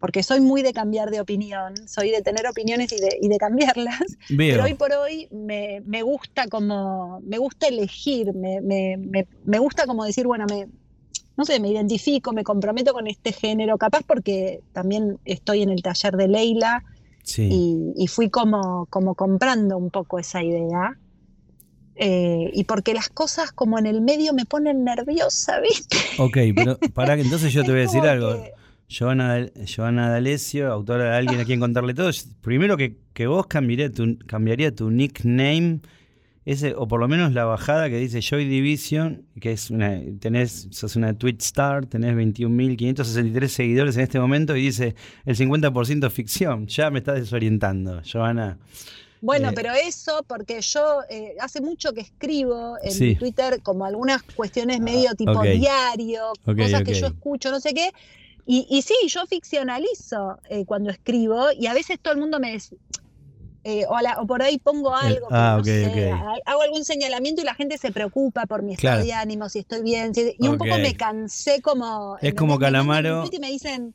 porque 0.00 0.22
soy 0.22 0.40
muy 0.40 0.62
de 0.62 0.72
cambiar 0.72 1.10
de 1.10 1.20
opinión, 1.20 1.74
soy 1.88 2.10
de 2.10 2.22
tener 2.22 2.46
opiniones 2.46 2.92
y 2.92 2.96
de, 3.00 3.18
y 3.20 3.28
de 3.28 3.36
cambiarlas, 3.38 3.98
Veo. 4.30 4.54
pero 4.54 4.64
hoy 4.64 4.74
por 4.74 4.92
hoy 4.92 5.28
me, 5.30 5.82
me 5.86 6.02
gusta 6.02 6.46
como, 6.48 7.20
me 7.24 7.38
gusta 7.38 7.66
elegir, 7.68 8.32
me, 8.34 8.60
me- 8.60 8.96
me- 8.96 9.26
me 9.44 9.58
gusta 9.58 9.86
como 9.86 10.04
decir, 10.04 10.26
bueno, 10.26 10.46
me, 10.48 10.68
no 11.36 11.44
sé, 11.44 11.60
me 11.60 11.68
identifico, 11.70 12.32
me 12.32 12.44
comprometo 12.44 12.92
con 12.92 13.06
este 13.06 13.32
género, 13.32 13.76
capaz 13.78 14.02
porque 14.06 14.60
también 14.72 15.18
estoy 15.24 15.62
en 15.62 15.70
el 15.70 15.82
taller 15.82 16.16
de 16.16 16.28
Leila 16.28 16.84
Sí. 17.22 17.46
y, 17.50 18.04
y 18.04 18.06
fui 18.06 18.30
como, 18.30 18.86
como 18.86 19.14
comprando 19.14 19.76
un 19.76 19.90
poco 19.90 20.18
esa 20.18 20.42
idea. 20.42 20.96
Eh, 22.00 22.50
y 22.54 22.64
porque 22.64 22.94
las 22.94 23.08
cosas 23.08 23.50
como 23.52 23.78
en 23.78 23.84
el 23.86 24.00
medio 24.00 24.32
me 24.32 24.44
ponen 24.44 24.84
nerviosa, 24.84 25.58
¿viste? 25.60 25.98
Ok, 26.18 26.38
pero 26.54 26.78
para 26.94 27.16
que 27.16 27.22
entonces 27.22 27.52
yo 27.52 27.64
te 27.64 27.70
voy 27.72 27.80
a 27.80 27.82
decir 27.82 28.02
algo. 28.06 28.34
que- 28.42 28.52
Giovanna, 28.88 29.46
Giovanna 29.66 30.08
D'Alessio, 30.10 30.72
autora 30.72 31.04
de 31.10 31.16
Alguien 31.16 31.40
a 31.40 31.44
quien 31.44 31.60
contarle 31.60 31.94
todo. 31.94 32.10
Primero 32.40 32.76
que, 32.76 32.96
que 33.12 33.26
vos 33.26 33.46
cambiaría 33.46 33.92
tu, 33.92 34.18
cambiaría 34.26 34.74
tu 34.74 34.90
nickname, 34.90 35.80
ese, 36.46 36.74
o 36.74 36.88
por 36.88 36.98
lo 36.98 37.08
menos 37.08 37.32
la 37.34 37.44
bajada 37.44 37.90
que 37.90 37.98
dice 37.98 38.22
Joy 38.22 38.46
Division, 38.48 39.26
que 39.38 39.52
es 39.52 39.70
una, 39.70 40.00
tenés, 40.18 40.68
sos 40.70 40.96
una 40.96 41.12
Twitch 41.12 41.42
star, 41.42 41.84
tenés 41.84 42.14
21.563 42.16 43.48
seguidores 43.48 43.96
en 43.96 44.02
este 44.04 44.18
momento 44.18 44.56
y 44.56 44.62
dice 44.62 44.94
el 45.26 45.36
50% 45.36 46.10
ficción. 46.10 46.66
Ya 46.66 46.90
me 46.90 47.00
estás 47.00 47.16
desorientando, 47.16 48.00
Giovanna. 48.02 48.58
Bueno, 49.20 49.50
Eh, 49.50 49.52
pero 49.54 49.72
eso 49.74 50.24
porque 50.26 50.60
yo 50.62 51.00
eh, 51.10 51.34
hace 51.40 51.60
mucho 51.60 51.92
que 51.92 52.00
escribo 52.00 52.76
en 52.82 52.92
Sí. 52.92 53.12
Ah, 53.16 53.18
Twitter 53.18 53.60
como 53.62 53.84
algunas 53.84 54.22
cuestiones 54.22 54.80
medio 54.80 55.14
tipo 55.14 55.42
diario, 55.42 56.32
cosas 56.44 56.82
que 56.82 56.94
yo 56.94 57.08
escucho, 57.08 57.50
no 57.50 57.60
sé 57.60 57.74
qué. 57.74 57.90
Y, 58.50 58.66
y 58.70 58.80
sí, 58.80 58.94
yo 59.08 59.26
ficcionalizo 59.26 60.38
eh, 60.48 60.64
cuando 60.64 60.88
escribo 60.90 61.48
y 61.52 61.66
a 61.66 61.74
veces 61.74 61.98
todo 62.00 62.14
el 62.14 62.20
mundo 62.20 62.40
me... 62.40 62.52
des- 62.52 62.74
eh, 63.64 63.84
o, 63.88 64.00
la- 64.00 64.18
o 64.22 64.26
por 64.26 64.40
ahí 64.40 64.56
pongo 64.58 64.94
algo, 64.94 65.26
ah, 65.30 65.54
no 65.56 65.60
ok, 65.60 65.64
sé, 65.66 65.86
ok. 65.86 66.18
ha- 66.46 66.50
hago 66.52 66.62
algún 66.62 66.84
señalamiento 66.86 67.42
y 67.42 67.44
la 67.44 67.54
gente 67.54 67.76
se 67.76 67.92
preocupa 67.92 68.46
por 68.46 68.62
mi 68.62 68.72
estado 68.72 68.94
Claro. 68.94 69.04
de 69.04 69.12
ánimo, 69.12 69.48
si 69.50 69.58
estoy 69.58 69.82
bien. 69.82 70.14
si- 70.14 70.34
y 70.38 70.48
un 70.48 70.56
poco 70.56 70.78
me 70.78 70.94
cansé 70.94 71.60
como... 71.60 72.16
Es 72.22 72.32
como. 72.34 72.54
Me 72.54 72.60
Calamaro. 72.64 73.28
Y 73.30 73.38
me 73.38 73.48
dicen, 73.50 73.92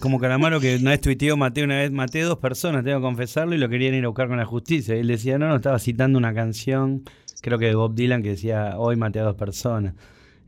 Como 0.00 0.18
Calamaro 0.18 0.58
que 0.58 0.76
una 0.76 0.90
vez 0.90 1.00
tuiteó, 1.00 1.36
maté 1.36 1.62
una 1.62 1.76
vez, 1.76 1.92
maté 1.92 2.22
dos 2.22 2.38
personas, 2.38 2.82
tengo 2.82 2.98
que 2.98 3.02
confesarlo, 3.02 3.54
y 3.54 3.58
lo 3.58 3.68
querían 3.68 3.94
ir 3.94 4.04
a 4.04 4.08
buscar 4.08 4.26
con 4.26 4.38
la 4.38 4.46
justicia. 4.46 4.96
Y 4.96 5.00
él 5.00 5.06
decía, 5.08 5.38
no, 5.38 5.46
no, 5.46 5.54
estaba 5.56 5.78
citando 5.78 6.18
una 6.18 6.34
canción, 6.34 7.04
creo 7.42 7.58
que 7.58 7.66
de 7.66 7.74
Bob 7.76 7.94
Dylan, 7.94 8.22
que 8.24 8.30
decía, 8.30 8.74
hoy 8.78 8.96
maté 8.96 9.20
a 9.20 9.24
dos 9.24 9.36
personas. 9.36 9.94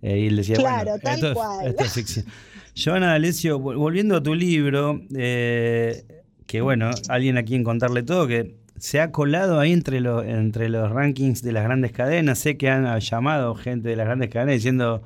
Eh, 0.02 0.18
y 0.18 0.26
él 0.28 0.36
decía, 0.36 0.56
Claro, 0.56 0.92
bueno, 0.92 0.98
tal 1.00 1.14
esto, 1.14 1.28
es- 1.28 1.34
cual. 1.34 1.66
esto 1.68 1.84
es 1.84 1.92
ficción. 1.92 2.26
Giovanna 2.82 3.08
D'Alessio, 3.08 3.58
vol- 3.60 3.76
volviendo 3.76 4.16
a 4.16 4.22
tu 4.22 4.34
libro, 4.34 5.00
eh, 5.14 6.02
que 6.46 6.60
bueno, 6.62 6.90
alguien 7.08 7.36
a 7.36 7.42
quien 7.42 7.62
contarle 7.62 8.02
todo, 8.02 8.26
que 8.26 8.56
se 8.78 9.00
ha 9.00 9.12
colado 9.12 9.60
ahí 9.60 9.72
entre, 9.72 10.00
los 10.00 10.24
entre 10.24 10.68
los 10.70 10.90
rankings 10.90 11.42
de 11.42 11.52
las 11.52 11.64
grandes 11.64 11.92
cadenas. 11.92 12.38
Sé 12.38 12.56
que 12.56 12.70
han 12.70 12.98
llamado 12.98 13.54
gente 13.54 13.90
de 13.90 13.96
las 13.96 14.06
grandes 14.06 14.30
cadenas 14.30 14.54
diciendo, 14.54 15.02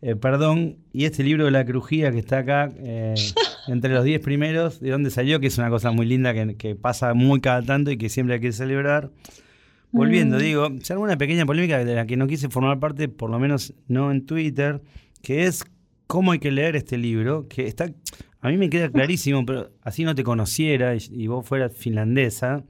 eh, 0.00 0.16
perdón, 0.16 0.78
y 0.92 1.04
este 1.04 1.22
libro 1.22 1.44
de 1.44 1.50
la 1.50 1.64
crujía 1.66 2.10
que 2.12 2.18
está 2.18 2.38
acá, 2.38 2.70
eh, 2.78 3.14
entre 3.68 3.92
los 3.92 4.04
10 4.04 4.20
primeros, 4.20 4.80
¿de 4.80 4.90
dónde 4.90 5.10
salió? 5.10 5.38
Que 5.38 5.48
es 5.48 5.58
una 5.58 5.68
cosa 5.68 5.90
muy 5.90 6.06
linda 6.06 6.32
que, 6.32 6.56
que 6.56 6.74
pasa 6.76 7.12
muy 7.12 7.40
cada 7.42 7.60
tanto 7.62 7.90
y 7.90 7.98
que 7.98 8.08
siempre 8.08 8.36
hay 8.36 8.40
que 8.40 8.52
celebrar. 8.52 9.10
Volviendo, 9.90 10.38
Mm. 10.38 10.40
digo, 10.40 10.68
se 10.80 10.94
armó 10.94 11.04
una 11.04 11.18
pequeña 11.18 11.44
polémica 11.44 11.84
de 11.84 11.94
la 11.94 12.06
que 12.06 12.16
no 12.16 12.26
quise 12.26 12.48
formar 12.48 12.80
parte, 12.80 13.08
por 13.08 13.28
lo 13.28 13.38
menos 13.38 13.74
no 13.88 14.10
en 14.10 14.24
Twitter, 14.24 14.80
que 15.20 15.44
es 15.44 15.64
cómo 16.12 16.32
hay 16.32 16.40
que 16.40 16.50
leer 16.50 16.76
este 16.76 16.98
libro, 16.98 17.48
que 17.48 17.66
está, 17.66 17.90
a 18.42 18.50
mí 18.50 18.58
me 18.58 18.68
queda 18.68 18.90
clarísimo, 18.90 19.46
pero 19.46 19.70
así 19.80 20.04
no 20.04 20.14
te 20.14 20.22
conociera 20.22 20.94
y, 20.94 21.26
vos 21.26 21.48
fueras 21.48 21.74
finlandesa. 21.74 22.64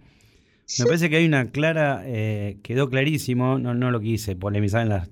Me 0.79 0.85
parece 0.85 1.11
que 1.11 1.17
hay 1.17 1.27
una 1.27 1.51
clara, 1.51 2.05
eh, 2.07 2.59
quedó 2.63 2.89
clarísimo, 2.89 3.59
no, 3.59 3.75
no 3.75 3.91
lo 3.91 3.99
quise 3.99 4.37
polemizar 4.37 4.83
en, 4.83 4.91
las, 4.91 5.09
eh, 5.09 5.11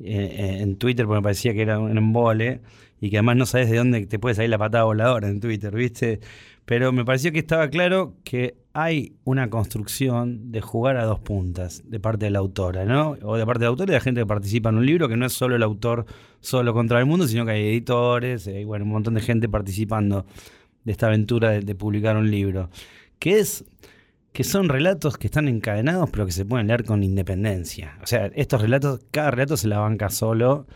eh, 0.00 0.58
en 0.60 0.76
Twitter 0.76 1.06
porque 1.06 1.20
me 1.20 1.22
parecía 1.22 1.54
que 1.54 1.62
era 1.62 1.78
un 1.78 1.96
embole 1.96 2.60
y 3.00 3.08
que 3.08 3.16
además 3.16 3.36
no 3.36 3.46
sabes 3.46 3.70
de 3.70 3.78
dónde 3.78 4.04
te 4.04 4.18
puede 4.18 4.34
salir 4.34 4.50
la 4.50 4.58
patada 4.58 4.84
voladora 4.84 5.30
en 5.30 5.40
Twitter, 5.40 5.74
¿viste? 5.74 6.20
Pero 6.64 6.92
me 6.92 7.04
pareció 7.04 7.32
que 7.32 7.40
estaba 7.40 7.68
claro 7.68 8.14
que 8.24 8.54
hay 8.72 9.14
una 9.24 9.50
construcción 9.50 10.52
de 10.52 10.60
jugar 10.60 10.96
a 10.96 11.04
dos 11.04 11.20
puntas 11.20 11.82
de 11.84 12.00
parte 12.00 12.26
de 12.26 12.30
la 12.30 12.38
autora, 12.38 12.84
¿no? 12.84 13.16
O 13.22 13.36
de 13.36 13.44
parte 13.44 13.60
del 13.60 13.70
autor 13.70 13.88
y 13.88 13.92
de 13.92 13.96
la 13.96 14.00
gente 14.00 14.20
que 14.20 14.26
participa 14.26 14.70
en 14.70 14.76
un 14.76 14.86
libro, 14.86 15.08
que 15.08 15.16
no 15.16 15.26
es 15.26 15.32
solo 15.32 15.56
el 15.56 15.62
autor 15.62 16.06
solo 16.40 16.72
contra 16.72 16.98
el 17.00 17.06
mundo, 17.06 17.26
sino 17.26 17.44
que 17.44 17.52
hay 17.52 17.68
editores, 17.68 18.46
eh, 18.46 18.64
bueno, 18.64 18.84
un 18.84 18.92
montón 18.92 19.14
de 19.14 19.20
gente 19.20 19.48
participando 19.48 20.24
de 20.84 20.92
esta 20.92 21.08
aventura 21.08 21.50
de, 21.50 21.60
de 21.60 21.74
publicar 21.74 22.16
un 22.16 22.30
libro. 22.30 22.70
Que 23.18 23.38
es 23.38 23.64
que 24.32 24.44
son 24.44 24.68
relatos 24.68 25.18
que 25.18 25.26
están 25.26 25.46
encadenados, 25.48 26.08
pero 26.10 26.24
que 26.24 26.32
se 26.32 26.44
pueden 26.44 26.66
leer 26.68 26.84
con 26.84 27.02
independencia. 27.02 27.98
O 28.02 28.06
sea, 28.06 28.26
estos 28.34 28.62
relatos, 28.62 29.00
cada 29.10 29.30
relato 29.30 29.56
se 29.56 29.68
la 29.68 29.78
banca 29.78 30.08
solo. 30.08 30.66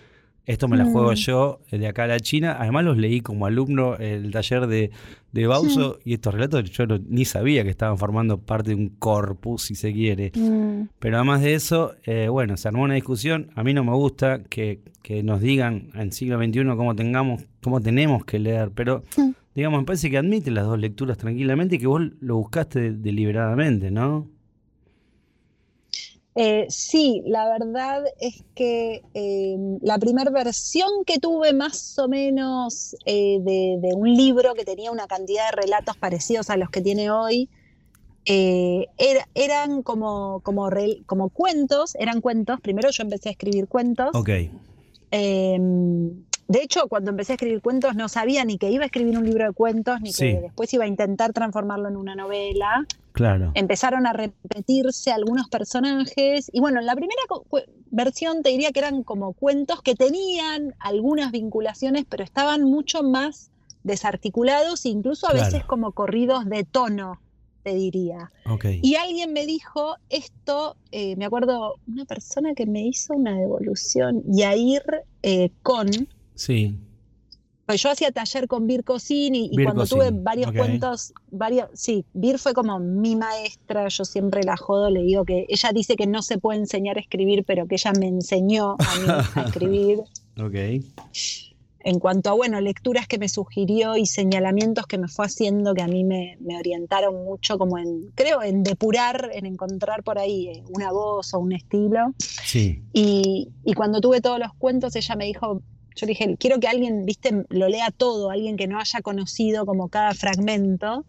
Esto 0.46 0.68
me 0.68 0.76
la 0.76 0.84
juego 0.84 1.10
Mm. 1.10 1.14
yo 1.16 1.60
eh, 1.72 1.78
de 1.78 1.88
acá 1.88 2.04
a 2.04 2.06
la 2.06 2.20
China. 2.20 2.56
Además 2.58 2.84
los 2.84 2.96
leí 2.96 3.20
como 3.20 3.46
alumno 3.46 3.96
en 3.98 4.24
el 4.26 4.30
taller 4.30 4.66
de, 4.68 4.90
de 5.32 5.46
Bauso 5.46 5.98
y 6.04 6.14
estos 6.14 6.32
relatos 6.34 6.70
yo 6.70 6.86
no- 6.86 6.98
ni 7.08 7.24
sabía 7.24 7.64
que 7.64 7.70
estaban 7.70 7.98
formando 7.98 8.38
parte 8.38 8.70
de 8.70 8.76
un 8.76 8.88
corpus, 8.90 9.62
si 9.62 9.74
se 9.74 9.92
quiere. 9.92 10.30
mm, 10.34 10.88
Pero 11.00 11.16
además 11.16 11.40
de 11.42 11.54
eso, 11.54 11.94
eh, 12.04 12.28
bueno, 12.28 12.56
se 12.56 12.68
armó 12.68 12.84
una 12.84 12.94
discusión. 12.94 13.50
A 13.56 13.64
mí 13.64 13.74
no 13.74 13.82
me 13.84 13.92
gusta 13.92 14.42
que, 14.44 14.80
que 15.02 15.22
nos 15.24 15.40
digan 15.40 15.88
en 15.94 16.12
siglo 16.12 16.38
XXI 16.38 16.64
cómo 16.76 16.94
tengamos, 16.94 17.42
cómo 17.62 17.80
tenemos 17.80 18.24
que 18.24 18.38
leer, 18.38 18.70
pero 18.72 19.02
digamos, 19.54 19.80
me 19.80 19.86
parece 19.86 20.10
que 20.10 20.18
admite 20.18 20.50
las 20.52 20.64
dos 20.64 20.78
lecturas 20.78 21.18
tranquilamente 21.18 21.76
y 21.76 21.78
que 21.80 21.86
vos 21.88 22.02
lo 22.20 22.36
buscaste 22.36 22.92
deliberadamente, 22.92 23.90
¿no? 23.90 24.28
Eh, 26.38 26.66
sí, 26.68 27.22
la 27.26 27.48
verdad 27.48 28.04
es 28.20 28.44
que 28.54 29.02
eh, 29.14 29.56
la 29.80 29.96
primera 29.98 30.30
versión 30.30 30.88
que 31.06 31.18
tuve 31.18 31.54
más 31.54 31.98
o 31.98 32.08
menos 32.08 32.94
eh, 33.06 33.38
de, 33.40 33.78
de 33.80 33.94
un 33.94 34.12
libro 34.14 34.52
que 34.54 34.66
tenía 34.66 34.90
una 34.92 35.06
cantidad 35.06 35.50
de 35.50 35.62
relatos 35.62 35.96
parecidos 35.96 36.50
a 36.50 36.58
los 36.58 36.68
que 36.68 36.82
tiene 36.82 37.10
hoy, 37.10 37.48
eh, 38.26 38.86
era- 38.98 39.26
eran 39.34 39.82
como, 39.82 40.40
como, 40.44 40.68
cuentos, 41.30 41.94
eran 41.98 42.20
cuentos. 42.20 42.60
Primero 42.60 42.90
yo 42.90 43.02
empecé 43.02 43.30
a 43.30 43.32
escribir 43.32 43.66
cuentos. 43.66 44.10
Ok, 44.14 44.28
Eh, 45.12 45.56
de 46.48 46.62
hecho, 46.62 46.86
cuando 46.88 47.10
empecé 47.12 47.32
a 47.32 47.36
escribir 47.36 47.62
cuentos 47.62 47.94
no 47.96 48.08
sabía 48.08 48.44
ni 48.44 48.58
que 48.58 48.70
iba 48.70 48.82
a 48.82 48.86
escribir 48.86 49.16
un 49.16 49.24
libro 49.24 49.46
de 49.46 49.52
cuentos, 49.52 50.00
ni 50.00 50.12
Sí. 50.12 50.32
que 50.32 50.40
después 50.42 50.72
iba 50.74 50.84
a 50.84 50.88
intentar 50.88 51.32
transformarlo 51.32 51.88
en 51.88 51.96
una 51.96 52.14
novela 52.14 52.84
claro. 53.16 53.50
empezaron 53.54 54.06
a 54.06 54.12
repetirse 54.12 55.10
algunos 55.10 55.48
personajes. 55.48 56.48
Y 56.52 56.60
bueno, 56.60 56.78
en 56.80 56.86
la 56.86 56.94
primera 56.94 57.20
versión 57.90 58.42
te 58.42 58.50
diría 58.50 58.70
que 58.72 58.80
eran 58.80 59.02
como 59.02 59.32
cuentos 59.32 59.80
que 59.82 59.94
tenían 59.94 60.74
algunas 60.78 61.32
vinculaciones, 61.32 62.04
pero 62.08 62.22
estaban 62.22 62.62
mucho 62.62 63.02
más 63.02 63.50
desarticulados, 63.82 64.84
incluso 64.86 65.26
a 65.26 65.30
Claro. 65.30 65.46
veces 65.46 65.64
como 65.64 65.92
corridos 65.92 66.44
de 66.44 66.64
tono, 66.64 67.20
te 67.62 67.74
diría. 67.74 68.30
Ok. 68.44 68.66
Y 68.82 68.94
alguien 68.96 69.32
me 69.32 69.46
dijo 69.46 69.96
esto, 70.10 70.76
eh, 70.92 71.16
me 71.16 71.24
acuerdo, 71.24 71.76
una 71.88 72.04
persona 72.04 72.54
que 72.54 72.66
me 72.66 72.82
hizo 72.86 73.14
una 73.14 73.34
devolución, 73.38 74.22
Yair 74.26 74.82
eh, 75.22 75.50
con, 75.62 75.88
Sí, 76.34 76.76
yo 77.74 77.90
hacía 77.90 78.12
taller 78.12 78.46
con 78.46 78.66
Bir 78.66 78.84
Cosín 78.84 79.34
y, 79.34 79.50
y 79.50 79.64
cuando 79.64 79.86
tuve 79.86 80.10
varios 80.12 80.52
cuentos, 80.52 81.12
varios, 81.30 81.68
sí, 81.74 82.04
Bir 82.14 82.38
fue 82.38 82.54
como 82.54 82.78
mi 82.78 83.16
maestra, 83.16 83.88
yo 83.88 84.04
siempre 84.04 84.44
la 84.44 84.56
jodo, 84.56 84.88
le 84.88 85.02
digo 85.02 85.24
que 85.24 85.46
ella 85.48 85.70
dice 85.72 85.96
que 85.96 86.06
no 86.06 86.22
se 86.22 86.38
puede 86.38 86.60
enseñar 86.60 86.96
a 86.96 87.00
escribir, 87.00 87.44
pero 87.44 87.66
que 87.66 87.74
ella 87.74 87.92
me 87.98 88.06
enseñó 88.06 88.76
a 88.78 88.98
mí 88.98 89.06
a 89.08 89.42
escribir. 89.46 90.00
ok. 90.40 90.84
en 91.80 91.98
cuanto 91.98 92.30
a, 92.30 92.32
bueno, 92.34 92.60
lecturas 92.60 93.08
que 93.08 93.18
me 93.18 93.28
sugirió 93.28 93.96
y 93.96 94.06
señalamientos 94.06 94.86
que 94.86 94.98
me 94.98 95.08
fue 95.08 95.26
haciendo 95.26 95.74
que 95.74 95.82
a 95.82 95.88
mí 95.88 96.04
me, 96.04 96.36
orientaron 96.56 97.24
mucho 97.24 97.58
como 97.58 97.78
en, 97.78 98.12
creo, 98.14 98.42
en 98.42 98.62
depurar, 98.62 99.30
en 99.32 99.46
encontrar 99.46 100.02
por 100.04 100.18
ahí 100.18 100.48
eh, 100.48 100.64
una 100.74 100.92
voz 100.92 101.34
o 101.34 101.40
un 101.40 101.52
estilo. 101.52 102.14
Sí. 102.18 102.82
Y, 102.92 103.52
cuando 103.74 104.00
tuve 104.00 104.20
todos 104.20 104.38
los 104.38 104.52
cuentos, 104.54 104.96
ella 104.96 105.16
me 105.16 105.26
dijo, 105.26 105.62
yo 105.96 106.06
dije, 106.06 106.36
quiero 106.38 106.60
que 106.60 106.68
alguien, 106.68 107.06
viste, 107.06 107.44
lo 107.48 107.68
lea 107.68 107.90
todo, 107.90 108.30
alguien 108.30 108.56
que 108.56 108.66
no 108.66 108.78
haya 108.78 109.00
conocido 109.00 109.64
como 109.64 109.88
cada 109.88 110.12
fragmento. 110.14 111.04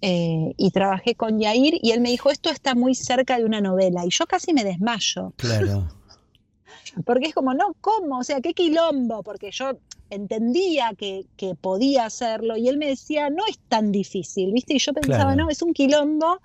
Eh, 0.00 0.52
y 0.58 0.70
trabajé 0.70 1.14
con 1.14 1.40
Yair 1.40 1.78
y 1.82 1.92
él 1.92 2.00
me 2.00 2.10
dijo, 2.10 2.30
esto 2.30 2.50
está 2.50 2.74
muy 2.74 2.94
cerca 2.94 3.38
de 3.38 3.44
una 3.44 3.60
novela. 3.60 4.04
Y 4.04 4.10
yo 4.10 4.26
casi 4.26 4.52
me 4.52 4.62
desmayo. 4.62 5.32
Claro. 5.36 5.88
Porque 7.04 7.26
es 7.26 7.34
como, 7.34 7.54
no, 7.54 7.74
¿cómo? 7.80 8.18
O 8.18 8.24
sea, 8.24 8.40
qué 8.40 8.54
quilombo, 8.54 9.24
porque 9.24 9.50
yo 9.50 9.72
entendía 10.10 10.92
que, 10.96 11.26
podía 11.60 12.04
hacerlo 12.04 12.56
y 12.56 12.68
él 12.68 12.76
me 12.76 12.86
decía, 12.86 13.30
no 13.30 13.44
es 13.46 13.58
tan 13.68 13.90
difícil, 13.90 14.52
¿viste? 14.52 14.74
Y 14.74 14.78
yo 14.78 14.92
pensaba, 14.92 15.34
no, 15.34 15.50
es 15.50 15.60
un 15.62 15.74
quilombo. 15.74 16.40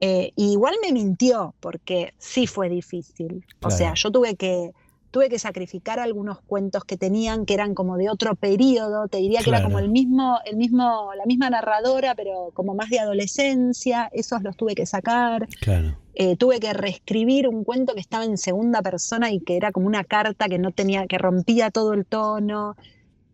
Eh, 0.00 0.32
igual 0.36 0.76
me 0.82 0.92
mintió, 0.92 1.54
porque 1.60 2.14
sí 2.16 2.46
fue 2.46 2.70
difícil. 2.70 3.44
O 3.62 3.70
sea, 3.70 3.92
yo 3.94 4.10
tuve 4.10 4.36
que, 4.36 4.72
tuve 5.16 5.30
que 5.30 5.38
sacrificar 5.38 5.98
algunos 5.98 6.42
cuentos 6.42 6.84
que 6.84 6.98
tenían 6.98 7.46
que 7.46 7.54
eran 7.54 7.74
como 7.74 7.96
de 7.96 8.10
otro 8.10 8.34
periodo, 8.34 9.08
te 9.08 9.16
diría 9.16 9.40
que 9.40 9.48
era 9.48 9.62
como 9.62 9.78
el 9.78 9.88
mismo, 9.88 10.38
el 10.44 10.58
mismo, 10.58 11.08
la 11.16 11.24
misma 11.24 11.48
narradora, 11.48 12.14
pero 12.14 12.50
como 12.52 12.74
más 12.74 12.90
de 12.90 12.98
adolescencia, 12.98 14.10
esos 14.12 14.42
los 14.42 14.58
tuve 14.58 14.74
que 14.74 14.84
sacar. 14.84 15.48
Claro. 15.62 15.96
Eh, 16.16 16.36
tuve 16.36 16.60
que 16.60 16.74
reescribir 16.74 17.48
un 17.48 17.64
cuento 17.64 17.94
que 17.94 18.00
estaba 18.00 18.26
en 18.26 18.36
segunda 18.36 18.82
persona 18.82 19.30
y 19.30 19.40
que 19.40 19.56
era 19.56 19.72
como 19.72 19.86
una 19.86 20.04
carta 20.04 20.50
que 20.50 20.58
no 20.58 20.70
tenía, 20.70 21.06
que 21.06 21.16
rompía 21.16 21.70
todo 21.70 21.94
el 21.94 22.04
tono. 22.04 22.76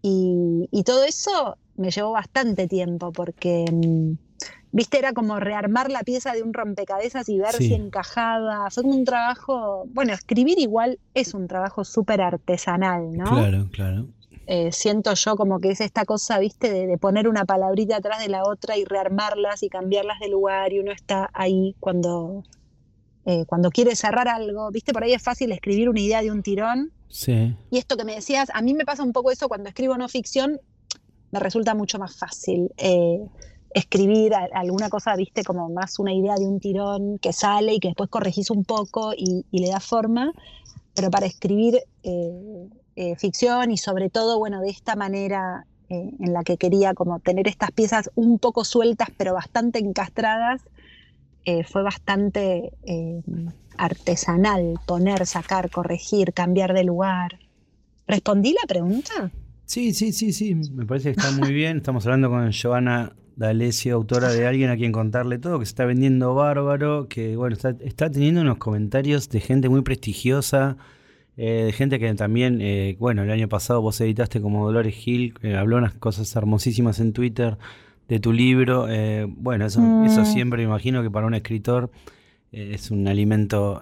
Y, 0.02 0.68
y 0.70 0.84
todo 0.84 1.02
eso 1.02 1.56
me 1.76 1.90
llevó 1.90 2.12
bastante 2.12 2.68
tiempo 2.68 3.12
porque 3.12 3.64
mm, 3.70 4.12
viste, 4.72 4.98
era 4.98 5.12
como 5.12 5.38
rearmar 5.38 5.90
la 5.90 6.00
pieza 6.02 6.32
de 6.32 6.42
un 6.42 6.52
rompecabezas 6.52 7.28
y 7.28 7.38
ver 7.38 7.54
si 7.54 7.74
encajaba. 7.74 8.70
Fue 8.70 8.82
como 8.82 8.96
un 8.96 9.04
trabajo, 9.04 9.84
bueno, 9.88 10.12
escribir 10.12 10.58
igual 10.58 10.98
es 11.14 11.34
un 11.34 11.46
trabajo 11.46 11.84
súper 11.84 12.20
artesanal, 12.20 13.12
¿no? 13.12 13.24
Claro, 13.24 13.68
claro. 13.70 14.06
Eh, 14.46 14.72
siento 14.72 15.14
yo 15.14 15.36
como 15.36 15.60
que 15.60 15.70
es 15.70 15.80
esta 15.80 16.04
cosa, 16.04 16.38
viste, 16.38 16.72
de, 16.72 16.98
poner 16.98 17.28
una 17.28 17.44
palabrita 17.44 17.96
atrás 17.96 18.20
de 18.20 18.28
la 18.28 18.42
otra 18.42 18.76
y 18.76 18.84
rearmarlas 18.84 19.62
y 19.62 19.68
cambiarlas 19.68 20.18
de 20.18 20.28
lugar 20.28 20.72
y 20.72 20.80
uno 20.80 20.90
está 20.90 21.30
ahí 21.32 21.76
cuando, 21.78 22.42
eh, 23.24 23.44
cuando 23.46 23.70
quiere 23.70 23.94
cerrar 23.94 24.26
algo, 24.28 24.70
viste, 24.70 24.92
por 24.92 25.04
ahí 25.04 25.12
es 25.12 25.22
fácil 25.22 25.52
escribir 25.52 25.88
una 25.88 26.00
idea 26.00 26.22
de 26.22 26.32
un 26.32 26.42
tirón. 26.42 26.92
Sí. 27.08 27.54
Y 27.70 27.78
esto 27.78 27.96
que 27.96 28.04
me 28.04 28.14
decías, 28.14 28.48
a 28.52 28.62
mí 28.62 28.74
me 28.74 28.84
pasa 28.84 29.02
un 29.02 29.12
poco 29.12 29.30
eso 29.30 29.46
cuando 29.46 29.68
escribo 29.68 29.96
no 29.96 30.08
ficción, 30.08 30.60
me 31.32 31.40
resulta 31.40 31.74
mucho 31.74 31.98
más 31.98 32.16
fácil. 32.16 32.70
Eh, 32.76 33.18
escribir 33.74 34.32
alguna 34.34 34.88
cosa, 34.88 35.16
viste, 35.16 35.44
como 35.44 35.68
más 35.68 35.98
una 35.98 36.12
idea 36.12 36.34
de 36.34 36.46
un 36.46 36.60
tirón 36.60 37.18
que 37.18 37.32
sale 37.32 37.74
y 37.74 37.80
que 37.80 37.88
después 37.88 38.10
corregís 38.10 38.50
un 38.50 38.64
poco 38.64 39.12
y, 39.16 39.44
le 39.50 39.68
da 39.68 39.80
forma, 39.80 40.32
pero 40.94 41.10
para 41.10 41.26
escribir 41.26 41.80
eh, 42.02 42.68
eh, 42.96 43.16
ficción 43.16 43.70
y 43.70 43.78
sobre 43.78 44.10
todo, 44.10 44.38
bueno, 44.38 44.60
de 44.60 44.70
esta 44.70 44.96
manera 44.96 45.66
eh, 45.88 46.10
en 46.18 46.32
la 46.32 46.44
que 46.44 46.56
quería 46.56 46.94
como 46.94 47.20
tener 47.20 47.48
estas 47.48 47.70
piezas 47.70 48.10
un 48.14 48.38
poco 48.38 48.64
sueltas 48.64 49.08
pero 49.16 49.34
bastante 49.34 49.78
encastradas, 49.78 50.62
fue 51.66 51.82
bastante 51.82 52.70
artesanal 53.76 54.78
poner, 54.86 55.26
sacar, 55.26 55.70
corregir, 55.70 56.32
cambiar 56.32 56.72
de 56.72 56.84
lugar. 56.84 57.40
¿Respondí 58.06 58.52
la 58.52 58.64
pregunta? 58.68 59.32
Sí, 59.72 59.94
sí, 59.94 60.12
sí, 60.12 60.34
sí, 60.34 60.54
me 60.54 60.84
parece 60.84 61.14
que 61.14 61.18
está 61.18 61.32
muy 61.32 61.50
bien. 61.50 61.78
Estamos 61.78 62.04
hablando 62.04 62.28
con 62.28 62.50
Giovanna 62.50 63.16
D'Alessio, 63.36 63.94
autora 63.94 64.30
de 64.30 64.46
alguien 64.46 64.68
a 64.68 64.76
quien 64.76 64.92
contarle 64.92 65.38
todo, 65.38 65.58
que 65.58 65.64
se 65.64 65.70
está 65.70 65.86
vendiendo 65.86 66.34
bárbaro, 66.34 67.08
que 67.08 67.36
bueno, 67.36 67.56
está, 67.56 68.10
teniendo 68.10 68.42
unos 68.42 68.58
comentarios 68.58 69.30
de 69.30 69.40
gente 69.40 69.70
muy 69.70 69.80
prestigiosa, 69.80 70.76
eh, 71.38 71.62
de 71.64 71.72
gente 71.72 71.98
que 71.98 72.12
también, 72.12 72.58
eh, 72.60 72.96
bueno, 72.98 73.22
el 73.22 73.30
año 73.30 73.48
pasado 73.48 73.80
vos 73.80 73.98
editaste 74.02 74.42
como 74.42 74.66
Dolores 74.66 74.94
Gil, 74.94 75.32
eh, 75.40 75.56
habló 75.56 75.78
unas 75.78 75.94
cosas 75.94 76.36
hermosísimas 76.36 77.00
en 77.00 77.14
Twitter 77.14 77.56
de 78.08 78.20
tu 78.20 78.30
libro. 78.30 78.88
bueno, 79.38 79.64
eso, 79.64 79.80
eso 80.04 80.20
mm. 80.20 80.26
siempre 80.26 80.62
imagino 80.62 81.02
que 81.02 81.10
para 81.10 81.26
un 81.26 81.32
escritor 81.32 81.90
es 82.50 82.90
un 82.90 83.08
alimento 83.08 83.80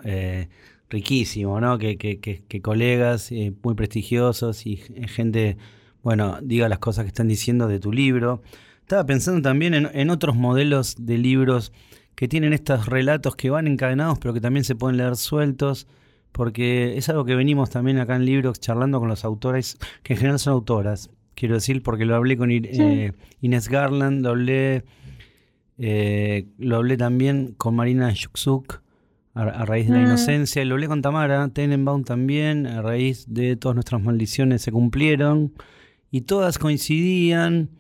riquísimo, 0.89 1.61
¿no? 1.61 1.79
Que, 1.79 1.99
que, 1.99 2.21
que, 2.21 2.45
que 2.47 2.63
colegas 2.63 3.33
muy 3.65 3.75
prestigiosos 3.75 4.67
y 4.67 4.77
gente, 4.77 5.57
bueno, 6.03 6.39
diga 6.43 6.69
las 6.69 6.79
cosas 6.79 7.05
que 7.05 7.09
están 7.09 7.29
diciendo 7.29 7.69
de 7.69 7.81
tu 7.81 7.93
libro. 7.93 8.43
Estaba 8.81 9.05
pensando 9.07 9.43
también 9.43 9.75
en, 9.75 10.11
otros 10.11 10.35
modelos 10.35 10.97
de 10.99 11.19
libros 11.19 11.73
que 12.15 12.27
tienen 12.29 12.53
estos 12.53 12.87
relatos 12.87 13.37
que 13.37 13.51
van 13.51 13.67
encadenados, 13.67 14.19
pero 14.19 14.35
que 14.35 14.41
también 14.41 14.65
se 14.65 14.75
pueden 14.75 14.97
leer 14.97 15.17
sueltos, 15.17 15.87
porque 16.33 16.97
es 16.97 17.09
algo 17.09 17.25
que 17.25 17.35
venimos 17.35 17.71
también 17.71 17.99
acá 17.99 18.17
en 18.17 18.25
Libros 18.25 18.61
charlando 18.61 18.99
con 18.99 19.09
los 19.09 19.25
autores, 19.25 19.79
que 20.03 20.15
en 20.15 20.19
general 20.19 20.39
son 20.39 20.55
autoras, 20.55 21.11
quiero 21.35 21.55
decir, 21.55 21.83
porque 21.83 22.05
lo 22.05 22.17
hablé 22.17 22.37
con 22.37 22.51
eh, 22.51 23.13
Inés 23.41 23.69
Garland, 23.69 24.23
lo 24.23 24.31
hablé, 24.31 24.85
eh, 25.79 26.49
lo 26.59 26.77
hablé 26.77 26.97
también 26.97 27.55
con 27.57 27.77
Marina 27.77 28.13
Yuxuk 28.13 28.83
a, 29.35 29.65
raíz 29.65 29.87
de 29.87 29.95
la 29.95 30.01
mm. 30.01 30.07
inocencia, 30.07 30.65
lo 30.65 30.75
hablé 30.75 30.89
con 30.89 31.03
Tamara 31.03 31.49
Tenenbaum 31.49 32.05
también, 32.05 32.67
a 32.67 32.83
raíz 32.83 33.25
de 33.29 33.57
todas 33.57 33.75
nuestras 33.75 34.03
maldiciones 34.03 34.63
se 34.63 34.73
cumplieron, 34.73 35.53
y 36.11 36.23
todas 36.23 36.59
coincidían 36.59 37.71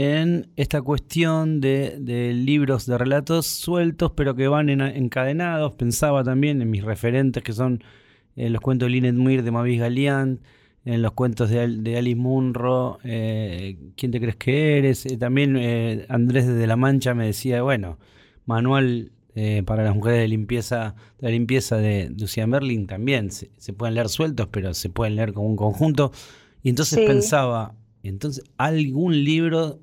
en 0.00 0.52
esta 0.54 0.80
cuestión 0.80 1.60
de, 1.60 2.32
libros 2.32 2.86
de 2.86 2.96
relatos 2.96 3.48
sueltos, 3.48 4.12
pero 4.14 4.36
que 4.36 4.46
van 4.46 4.68
encadenados. 4.70 5.72
Pensaba 5.74 6.22
también 6.22 6.62
en 6.62 6.70
mis 6.70 6.84
referentes, 6.84 7.42
que 7.42 7.52
son 7.52 7.82
eh, 8.36 8.48
los 8.48 8.60
cuentos 8.60 8.86
de 8.86 8.90
Lynette 8.90 9.16
Muir 9.16 9.42
de 9.42 9.50
Mavis 9.50 9.80
Galliant, 9.80 10.40
en 10.84 11.02
los 11.02 11.14
cuentos 11.14 11.50
de, 11.50 11.96
Alice 11.98 12.14
Munro, 12.14 13.00
eh, 13.02 13.76
¿Quién 13.96 14.12
te 14.12 14.20
crees 14.20 14.36
que 14.36 14.78
eres? 14.78 15.04
Eh, 15.04 15.16
también 15.18 15.56
Andrés 16.08 16.46
de 16.46 16.66
La 16.68 16.76
Mancha 16.76 17.12
me 17.14 17.26
decía, 17.26 17.62
bueno, 17.62 17.98
manual 18.46 19.10
para 19.66 19.82
las 19.84 19.94
mujeres 19.94 20.20
de 20.20 20.28
limpieza, 20.28 20.94
de 21.18 21.26
la 21.26 21.30
limpieza 21.30 21.76
de 21.76 22.10
Lucian 22.16 22.50
Berlin 22.50 22.88
también 22.88 23.30
se, 23.30 23.72
pueden 23.72 23.94
leer 23.94 24.08
sueltos, 24.08 24.48
pero 24.50 24.74
se 24.74 24.90
pueden 24.90 25.16
leer 25.16 25.32
como 25.32 25.48
un 25.48 25.56
conjunto. 25.56 26.12
Y 26.62 26.70
entonces 26.70 26.98
pensaba, 27.06 27.74
entonces 28.02 28.44
algún 28.56 29.24
libro 29.24 29.80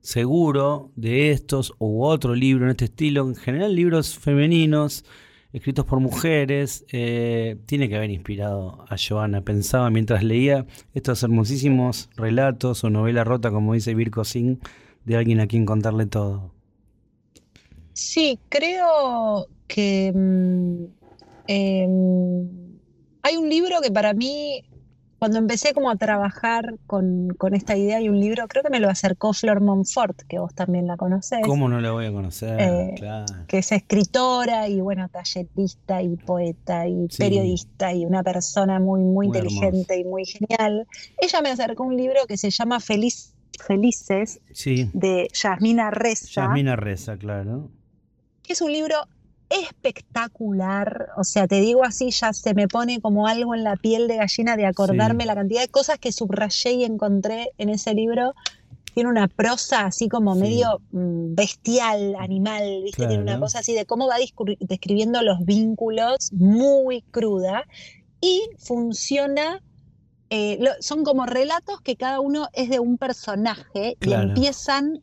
seguro 0.00 0.92
de 0.94 1.32
estos 1.32 1.74
u 1.78 2.04
otro 2.04 2.34
libro 2.34 2.64
en 2.64 2.70
este 2.70 2.84
estilo, 2.86 3.26
en 3.26 3.34
general 3.34 3.74
libros 3.74 4.16
femeninos, 4.16 5.04
escritos 5.52 5.84
por 5.84 6.00
mujeres, 6.00 6.84
eh, 6.92 7.56
tiene 7.66 7.88
que 7.88 7.96
haber 7.96 8.10
inspirado 8.10 8.84
a 8.88 8.96
Joana. 8.96 9.40
Pensaba 9.40 9.90
mientras 9.90 10.22
leía 10.22 10.66
estos 10.94 11.22
hermosísimos 11.22 12.08
relatos 12.16 12.84
o 12.84 12.90
novela 12.90 13.24
rota, 13.24 13.50
como 13.50 13.74
dice 13.74 13.94
Virko 13.94 14.24
Singh, 14.24 14.58
de 15.04 15.16
alguien 15.16 15.40
a 15.40 15.46
quien 15.46 15.66
contarle 15.66 16.06
todo. 16.06 16.52
Sí, 17.92 18.38
creo 18.48 19.48
que 19.66 20.12
mm, 20.14 20.84
em, 21.48 22.48
hay 23.22 23.36
un 23.36 23.48
libro 23.48 23.80
que 23.80 23.90
para 23.90 24.12
mí 24.12 24.62
cuando 25.18 25.38
empecé 25.38 25.72
como 25.72 25.90
a 25.90 25.96
trabajar 25.96 26.74
con, 26.86 27.36
esta 27.52 27.76
idea 27.76 28.00
y 28.00 28.08
un 28.08 28.20
libro, 28.20 28.46
creo 28.48 28.62
que 28.62 28.70
me 28.70 28.80
lo 28.80 28.88
acercó 28.88 29.32
Flor 29.32 29.60
Montfort, 29.60 30.22
que 30.28 30.38
vos 30.38 30.54
también 30.54 30.86
la 30.86 30.96
conocés. 30.96 31.40
¿Cómo 31.42 31.68
no 31.68 31.80
la 31.80 31.92
voy 31.92 32.06
a 32.06 32.12
conocer? 32.12 32.60
Eh, 32.60 32.94
que 33.46 33.58
es 33.58 33.72
escritora 33.72 34.68
y 34.68 34.80
bueno, 34.80 35.08
tallerista 35.08 36.02
y 36.02 36.16
poeta 36.16 36.86
y 36.86 37.08
periodista 37.16 37.92
y 37.94 38.04
una 38.04 38.22
persona 38.22 38.78
muy, 38.78 39.00
muy, 39.00 39.26
inteligente 39.26 39.98
y 39.98 40.04
muy 40.04 40.24
genial. 40.26 40.86
Ella 41.18 41.40
me 41.40 41.50
acercó 41.50 41.84
un 41.84 41.96
libro 41.96 42.26
que 42.28 42.36
se 42.36 42.50
llama 42.50 42.80
Feliz, 42.80 43.34
Felices 43.58 44.40
de 44.92 45.28
Yasmina 45.32 45.90
Reza. 45.90 46.42
Yasmina 46.42 46.76
Reza, 46.76 47.16
claro. 47.16 47.70
Es 48.48 48.60
un 48.60 48.72
libro 48.72 48.96
espectacular, 49.48 51.10
o 51.16 51.24
sea, 51.24 51.46
te 51.46 51.60
digo 51.60 51.84
así, 51.84 52.10
ya 52.10 52.32
se 52.32 52.54
me 52.54 52.68
pone 52.68 53.00
como 53.00 53.26
algo 53.26 53.54
en 53.54 53.64
la 53.64 53.76
piel 53.76 54.08
de 54.08 54.16
gallina 54.16 54.56
de 54.56 54.66
acordarme 54.66 55.24
la 55.26 55.34
cantidad 55.34 55.60
de 55.60 55.68
cosas 55.68 55.98
que 55.98 56.12
subrayé 56.12 56.72
y 56.72 56.84
encontré 56.84 57.50
en 57.58 57.68
ese 57.68 57.94
libro. 57.94 58.34
Tiene 58.94 59.10
una 59.10 59.28
prosa 59.28 59.86
así 59.86 60.08
como 60.08 60.34
medio 60.34 60.80
mm, 60.90 61.34
bestial, 61.34 62.16
animal, 62.18 62.82
¿viste? 62.82 63.06
Tiene 63.06 63.22
una 63.22 63.38
cosa 63.38 63.58
así 63.58 63.74
de 63.74 63.84
cómo 63.84 64.08
va 64.08 64.16
describiendo 64.60 65.20
los 65.22 65.44
vínculos 65.44 66.32
muy 66.32 67.02
cruda. 67.02 67.64
Y 68.20 68.42
funciona 68.58 69.60
eh, 70.30 70.58
son 70.80 71.04
como 71.04 71.24
relatos 71.24 71.80
que 71.82 71.96
cada 71.96 72.20
uno 72.20 72.48
es 72.52 72.68
de 72.68 72.80
un 72.80 72.98
personaje 72.98 73.96
y 74.00 74.12
empiezan 74.12 75.02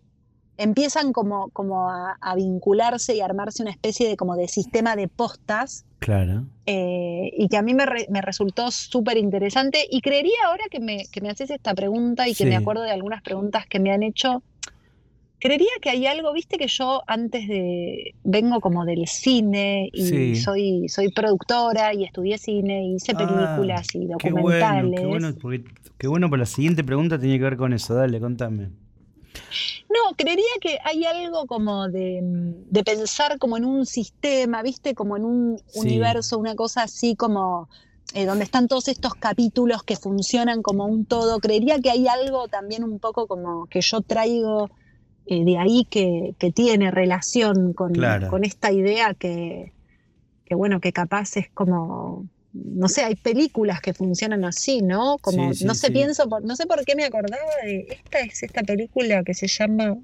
empiezan 0.58 1.14
como, 1.14 1.50
como 1.50 1.90
a, 1.90 2.36
vincularse 2.36 3.16
y 3.16 3.22
armarse 3.22 3.64
una 3.64 3.72
especie 3.72 4.08
de 4.08 4.18
como 4.18 4.36
de 4.36 4.48
sistema 4.48 4.96
de 4.96 5.08
postas 5.08 5.86
Claro. 6.00 6.44
Eh, 6.66 7.32
y 7.38 7.48
que 7.48 7.56
a 7.56 7.62
mí 7.62 7.74
me, 7.74 7.86
resultó 8.22 8.72
súper 8.72 9.16
interesante. 9.16 9.88
Y 9.90 10.02
creería 10.02 10.34
ahora 10.48 10.66
que 10.70 10.82
me, 10.82 11.06
que 11.10 11.22
me 11.22 11.30
haces 11.30 11.50
esta 11.50 11.74
pregunta 11.74 12.28
y 12.28 12.36
que 12.36 12.46
me 12.46 12.58
acuerdo 12.58 12.84
de 12.84 12.92
algunas 12.92 13.22
preguntas 13.22 13.66
que 13.68 13.80
me 13.80 13.90
han 13.90 14.04
hecho, 14.04 14.44
creería 15.44 15.72
que 15.82 15.90
hay 15.90 16.06
algo, 16.06 16.34
viste 16.34 16.58
que 16.58 16.68
yo 16.68 17.04
antes 17.08 17.48
de, 17.48 18.16
vengo 18.24 18.60
como 18.60 18.84
del 18.86 19.08
cine 19.08 19.90
y 19.94 20.36
soy, 20.36 20.90
soy 20.90 21.10
productora 21.12 21.94
y 21.94 22.04
estudié 22.04 22.38
cine 22.38 22.86
y 22.86 22.96
hice 22.96 23.14
ah, 23.16 23.18
películas 23.18 23.88
y 23.94 24.06
documentales. 24.06 25.00
Qué 25.00 25.06
bueno, 25.06 25.34
qué 25.34 25.46
bueno, 25.46 25.64
qué 25.98 26.08
bueno, 26.08 26.30
pero 26.30 26.38
la 26.38 26.46
siguiente 26.46 26.84
pregunta 26.84 27.20
tenía 27.20 27.38
que 27.38 27.44
ver 27.44 27.58
con 27.58 27.72
eso, 27.72 27.94
dale, 27.94 28.20
contame. 28.20 28.70
No, 29.90 30.16
creería 30.16 30.44
que 30.62 30.78
hay 30.84 31.06
algo 31.06 31.46
como 31.46 31.88
de, 31.90 32.24
pensar 32.86 33.38
como 33.40 33.58
en 33.58 33.66
un 33.66 33.86
sistema, 33.86 34.62
¿viste? 34.64 34.96
Como 34.96 35.18
en 35.18 35.26
un 35.26 35.62
universo, 35.76 36.38
una 36.38 36.56
cosa 36.56 36.84
así 36.84 37.16
como 37.16 37.70
eh, 38.14 38.26
donde 38.26 38.44
están 38.44 38.68
todos 38.68 38.88
estos 38.88 39.16
capítulos 39.16 39.84
que 39.84 39.96
funcionan 39.96 40.62
como 40.62 40.86
un 40.86 41.06
todo. 41.06 41.40
Creería 41.40 41.80
que 41.80 41.90
hay 41.90 42.08
algo 42.08 42.48
también 42.48 42.84
un 42.84 43.00
poco 43.00 43.28
como 43.28 43.66
que 43.68 43.82
yo 43.82 44.02
traigo 44.02 44.70
eh, 45.26 45.44
de 45.46 45.58
ahí 45.58 45.86
que, 45.90 46.36
tiene 46.54 46.92
relación 46.92 47.74
con, 47.74 47.94
con 48.30 48.44
esta 48.44 48.72
idea 48.72 49.14
que, 49.14 49.74
que, 50.46 50.56
bueno, 50.56 50.82
que 50.82 50.92
capaz 50.92 51.38
es 51.38 51.50
como 51.50 52.28
no 52.54 52.88
sé, 52.88 53.04
hay 53.04 53.16
películas 53.16 53.82
que 53.82 53.94
funcionan 53.94 54.46
así, 54.46 54.82
¿no? 54.82 55.18
Como, 55.20 55.52
no 55.66 55.76
sé, 55.76 55.92
pienso, 55.92 56.30
no 56.44 56.56
sé 56.56 56.68
por 56.68 56.86
qué 56.86 56.96
me 56.96 57.04
acordaba 57.04 57.44
de, 57.64 57.88
esta 57.90 58.20
es 58.20 58.44
esta 58.44 58.62
película 58.62 59.24
que 59.24 59.34
se 59.34 59.48
llama 59.48 59.98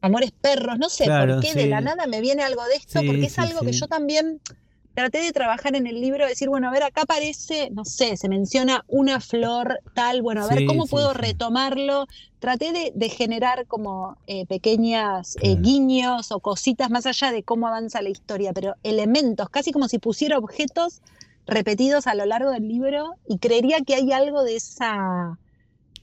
Amores 0.00 0.32
Perros, 0.32 0.78
no 0.78 0.88
sé 0.88 1.04
por 1.04 1.40
qué 1.40 1.54
de 1.54 1.66
la 1.66 1.82
nada 1.82 2.06
me 2.06 2.20
viene 2.22 2.42
algo 2.42 2.64
de 2.64 2.76
esto, 2.76 3.00
porque 3.04 3.26
es 3.26 3.38
algo 3.38 3.60
que 3.60 3.72
yo 3.72 3.86
también 3.88 4.40
traté 4.94 5.18
de 5.22 5.32
trabajar 5.32 5.76
en 5.76 5.86
el 5.86 6.00
libro, 6.00 6.26
decir, 6.26 6.48
bueno, 6.48 6.68
a 6.68 6.72
ver, 6.72 6.82
acá 6.82 7.02
aparece, 7.02 7.70
no 7.70 7.84
sé, 7.84 8.16
se 8.16 8.28
menciona 8.28 8.84
una 8.88 9.20
flor 9.20 9.80
tal, 9.94 10.22
bueno, 10.22 10.44
a 10.44 10.48
ver 10.48 10.66
cómo 10.66 10.86
puedo 10.86 11.12
retomarlo. 11.12 12.06
Traté 12.38 12.92
de, 12.94 13.08
generar 13.08 13.66
como 13.66 14.16
eh, 14.26 14.46
pequeñas 14.46 15.36
eh, 15.42 15.56
guiños 15.56 16.32
o 16.32 16.40
cositas 16.40 16.90
más 16.90 17.06
allá 17.06 17.32
de 17.32 17.42
cómo 17.42 17.68
avanza 17.68 18.02
la 18.02 18.08
historia, 18.08 18.52
pero 18.52 18.76
elementos, 18.82 19.48
casi 19.50 19.72
como 19.72 19.88
si 19.88 19.98
pusiera 19.98 20.38
objetos 20.38 21.02
repetidos 21.50 22.06
a 22.06 22.14
lo 22.14 22.24
largo 22.24 22.50
del 22.50 22.66
libro 22.66 23.14
y 23.28 23.38
creería 23.38 23.80
que 23.80 23.94
hay 23.94 24.12
algo 24.12 24.42
de 24.44 24.56
esa 24.56 25.38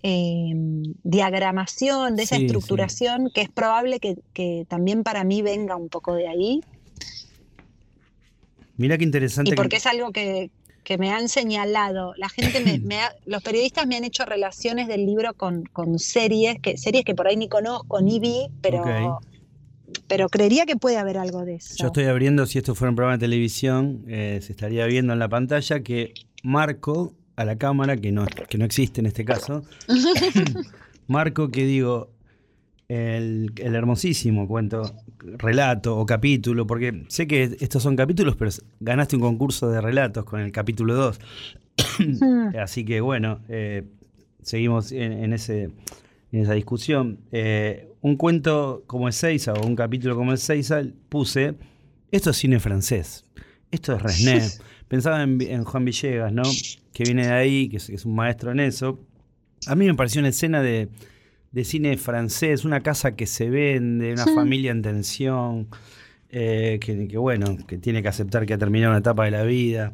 em, 0.04 0.84
diagramación, 1.04 2.16
de 2.16 2.24
esa 2.24 2.38
estructuración, 2.38 3.32
que 3.34 3.42
es 3.42 3.50
probable 3.50 4.00
que, 4.00 4.66
también 4.68 5.04
para 5.04 5.24
mí 5.24 5.42
venga 5.42 5.76
un 5.76 5.90
poco 5.90 6.14
de 6.14 6.28
ahí. 6.28 6.62
Mira 8.76 8.98
qué 8.98 9.06
interesante. 9.06 9.52
Y 9.52 9.56
porque 9.56 9.78
es 9.78 9.86
algo 9.88 10.12
que, 10.12 10.52
me 11.00 11.12
han 11.12 11.28
señalado. 11.28 12.14
La 12.16 12.30
gente 12.30 12.80
me, 12.80 13.00
los 13.26 13.44
periodistas 13.44 13.88
me 13.88 13.98
han 13.98 14.04
hecho 14.04 14.26
relaciones 14.26 14.88
del 14.88 15.06
libro 15.06 15.34
con, 15.34 15.66
series, 16.00 16.60
que, 16.62 16.78
series 16.78 17.04
que 17.04 17.16
por 17.16 17.28
ahí 17.28 17.36
ni 17.36 17.50
conozco, 17.50 18.02
ni 18.02 18.20
vi, 18.20 18.48
pero 18.62 19.20
pero 20.08 20.30
creería 20.30 20.66
que 20.66 20.76
puede 20.76 20.98
haber 20.98 21.18
algo 21.18 21.46
de 21.46 21.56
eso. 21.56 21.76
Yo 21.78 21.88
estoy 21.88 22.06
abriendo, 22.06 22.46
si 22.46 22.58
esto 22.58 22.76
fuera 22.76 22.90
un 22.90 22.96
programa 22.96 23.18
de 23.18 23.26
televisión, 23.26 24.04
eh, 24.08 24.40
se 24.42 24.52
estaría 24.52 24.86
viendo 24.86 25.14
en 25.14 25.20
la 25.20 25.30
pantalla 25.30 25.82
que 25.82 26.14
Marco 26.44 27.14
a 27.36 27.46
la 27.46 27.58
cámara, 27.58 27.98
que 27.98 28.12
no, 28.12 28.26
que 28.26 28.58
no 28.58 28.66
existe 28.66 29.00
en 29.00 29.06
este 29.06 29.24
caso, 29.24 29.64
Marco 31.08 31.50
que 31.50 31.66
digo, 31.66 32.10
el, 32.88 33.52
hermosísimo 33.58 34.48
cuento, 34.48 34.94
relato 35.20 35.98
o 35.98 36.06
capítulo, 36.06 36.66
porque 36.66 37.04
sé 37.10 37.28
que 37.28 37.58
estos 37.60 37.84
son 37.84 37.96
capítulos, 37.96 38.36
pero 38.38 38.52
ganaste 38.80 39.16
un 39.16 39.22
concurso 39.22 39.70
de 39.70 39.82
relatos 39.82 40.26
con 40.26 40.40
el 40.40 40.52
capítulo 40.52 40.96
2. 40.96 41.20
Así 42.60 42.86
que 42.86 43.02
bueno, 43.02 43.40
eh, 43.50 43.84
seguimos 44.42 44.92
en, 44.92 45.34
ese, 45.34 45.70
en 46.32 46.42
esa 46.42 46.54
discusión. 46.54 47.20
Eh, 47.32 47.90
un 48.02 48.16
cuento 48.16 48.84
como 48.88 49.08
el 49.08 49.14
Seiza 49.14 49.54
o 49.54 49.66
un 49.66 49.76
capítulo 49.76 50.16
como 50.16 50.32
el 50.32 50.38
Seiza, 50.38 50.82
puse, 51.10 51.56
esto 52.12 52.30
es 52.30 52.38
cine 52.38 52.60
francés, 52.60 53.26
esto 53.72 53.96
es 53.96 54.02
Resné. 54.02 54.42
Pensaba 54.88 55.22
en, 55.22 55.64
Juan 55.66 55.84
Villegas, 55.84 56.32
¿no? 56.32 56.44
Que 56.94 57.04
viene 57.04 57.28
de 57.28 57.34
ahí, 57.34 57.68
que 57.68 57.78
es, 57.78 58.06
un 58.06 58.16
maestro 58.16 58.52
en 58.52 58.62
eso. 58.62 59.06
A 59.68 59.76
mí 59.76 59.86
me 59.86 59.94
pareció 59.96 60.20
una 60.20 60.30
escena 60.30 60.62
de, 60.62 60.88
cine 61.64 61.98
francés, 61.98 62.64
una 62.64 62.82
casa 62.82 63.16
que 63.16 63.26
se 63.26 63.50
vende, 63.50 64.14
una 64.14 64.26
familia 64.26 64.72
en 64.72 64.82
tensión, 64.82 65.68
eh, 66.30 66.80
que, 66.80 67.18
bueno, 67.18 67.58
que 67.68 67.78
tiene 67.78 68.02
que 68.02 68.08
aceptar 68.08 68.46
que 68.46 68.54
ha 68.54 68.58
terminado 68.58 68.92
una 68.92 69.00
etapa 69.00 69.26
de 69.26 69.32
la 69.32 69.44
vida. 69.44 69.92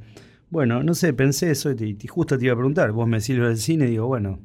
Bueno, 0.51 0.83
no 0.83 0.93
sé, 0.93 1.13
pensé 1.13 1.49
eso 1.49 1.71
y, 1.71 1.97
justo 2.07 2.37
te 2.37 2.45
iba 2.45 2.53
a 2.53 2.57
preguntar, 2.57 2.91
vos 2.91 3.07
me 3.07 3.19
sirves 3.19 3.47
del 3.47 3.57
cine 3.57 3.85
y 3.85 3.91
digo, 3.91 4.05
bueno, 4.05 4.39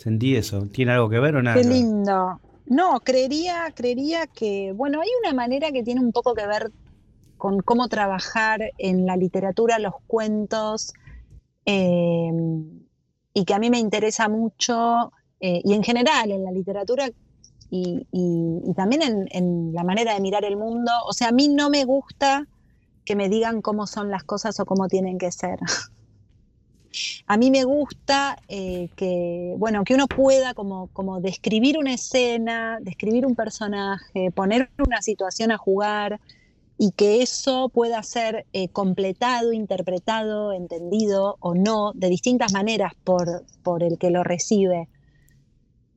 sentí 0.00 0.34
eso, 0.34 0.62
¿tiene 0.72 0.92
algo 0.92 1.10
que 1.10 1.18
ver 1.18 1.36
o 1.36 1.42
nada? 1.42 1.60
Qué 1.60 1.68
lindo. 1.68 2.40
No, 2.66 3.00
creería, 3.00 3.70
creería 3.74 4.26
que, 4.26 4.72
bueno, 4.72 5.02
hay 5.02 5.08
una 5.22 5.34
manera 5.34 5.70
que 5.72 5.82
tiene 5.82 6.00
un 6.00 6.10
poco 6.10 6.34
que 6.34 6.46
ver 6.46 6.72
con 7.36 7.60
cómo 7.60 7.88
trabajar 7.88 8.60
en 8.78 9.04
la 9.04 9.16
literatura, 9.16 9.78
los 9.78 9.94
cuentos, 10.06 10.94
em, 11.66 12.80
y 13.34 13.44
que 13.44 13.54
a 13.54 13.58
mí 13.58 13.68
me 13.68 13.78
interesa 13.78 14.28
mucho, 14.28 15.12
eh, 15.38 15.60
y 15.64 15.74
en 15.74 15.82
general 15.82 16.30
en 16.30 16.44
la 16.44 16.52
literatura 16.52 17.10
y, 17.70 18.06
también 18.74 19.02
en, 19.02 19.28
en, 19.30 19.72
la 19.72 19.84
manera 19.84 20.14
de 20.14 20.20
mirar 20.20 20.44
el 20.44 20.56
mundo. 20.56 20.90
O 21.06 21.12
sea, 21.12 21.28
a 21.28 21.32
mí 21.32 21.48
no 21.48 21.70
me 21.70 21.84
gusta 21.84 22.46
que 23.04 23.14
me 23.16 23.28
digan 23.28 23.60
cómo 23.62 23.86
son 23.86 24.10
las 24.10 24.24
cosas 24.24 24.58
o 24.60 24.64
cómo 24.64 24.88
tienen 24.88 25.18
que 25.18 25.30
ser. 25.30 25.58
A 27.26 27.36
mí 27.36 27.50
me 27.50 27.64
gusta 27.64 28.38
eh, 28.48 28.88
que, 28.96 29.54
bueno, 29.58 29.84
que 29.84 29.94
uno 29.94 30.06
pueda 30.06 30.54
como, 30.54 30.88
como 30.88 31.20
describir 31.20 31.78
una 31.78 31.94
escena, 31.94 32.78
describir 32.80 33.26
un 33.26 33.36
personaje, 33.36 34.30
poner 34.32 34.70
una 34.84 35.00
situación 35.00 35.52
a 35.52 35.58
jugar 35.58 36.20
y 36.78 36.92
que 36.92 37.22
eso 37.22 37.68
pueda 37.68 38.02
ser 38.02 38.46
eh, 38.52 38.68
completado, 38.68 39.52
interpretado, 39.52 40.52
entendido 40.52 41.36
o 41.40 41.54
no 41.54 41.92
de 41.94 42.08
distintas 42.08 42.52
maneras 42.52 42.94
por, 43.04 43.44
por 43.62 43.82
el 43.82 43.98
que 43.98 44.10
lo 44.10 44.24
recibe. 44.24 44.88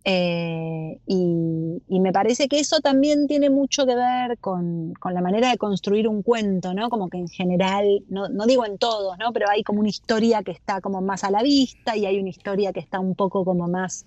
Eh, 0.06 1.00
y, 1.08 2.00
me 2.00 2.12
parece 2.12 2.50
que 2.50 2.60
eso 2.60 2.82
también 2.82 3.28
tiene 3.28 3.50
mucho 3.50 3.86
que 3.86 3.96
ver 3.96 4.38
con, 4.40 4.94
la 5.10 5.22
manera 5.22 5.50
de 5.50 5.58
construir 5.58 6.10
un 6.10 6.22
cuento, 6.22 6.74
¿no? 6.74 6.90
Como 6.90 7.08
que 7.10 7.18
en 7.18 7.30
general, 7.30 8.04
no, 8.10 8.28
digo 8.46 8.66
en 8.66 8.78
todos, 8.78 9.18
¿no? 9.18 9.32
Pero 9.32 9.50
hay 9.50 9.64
como 9.64 9.80
una 9.80 9.88
historia 9.88 10.44
que 10.44 10.52
está 10.52 10.82
como 10.82 11.02
más 11.02 11.24
a 11.24 11.32
la 11.32 11.42
vista 11.42 11.96
y 11.96 12.06
hay 12.06 12.20
una 12.20 12.30
historia 12.30 12.74
que 12.74 12.82
está 12.82 13.00
un 13.00 13.16
poco 13.16 13.46
como 13.46 13.70
más 13.70 14.06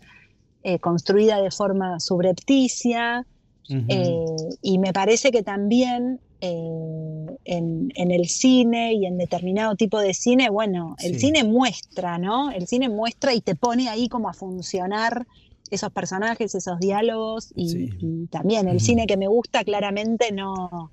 eh, 0.62 0.78
construida 0.78 1.40
de 1.40 1.50
forma 1.50 1.98
subrepticia. 2.00 3.24
Eh, 3.68 4.24
y 4.62 4.78
me 4.78 4.92
parece 4.92 5.32
que 5.32 5.42
también 5.42 6.20
en, 6.40 7.90
el 7.96 8.28
cine 8.28 8.92
y 8.92 9.06
en 9.06 9.16
determinado 9.16 9.74
tipo 9.74 9.98
de 9.98 10.12
cine, 10.12 10.50
bueno, 10.50 10.96
el 11.02 11.18
cine 11.18 11.44
muestra, 11.44 12.18
¿no? 12.18 12.50
El 12.50 12.66
cine 12.66 12.88
muestra 12.88 13.32
y 13.34 13.40
te 13.40 13.54
pone 13.54 13.88
ahí 13.88 14.08
como 14.08 14.28
a 14.28 14.34
funcionar 14.34 15.26
esos 15.70 15.90
personajes, 15.92 16.54
esos 16.54 16.78
diálogos 16.78 17.52
y, 17.54 18.26
también 18.28 18.68
el 18.68 18.80
cine 18.80 19.06
que 19.06 19.16
me 19.16 19.28
gusta 19.28 19.64
claramente 19.64 20.32
no 20.32 20.90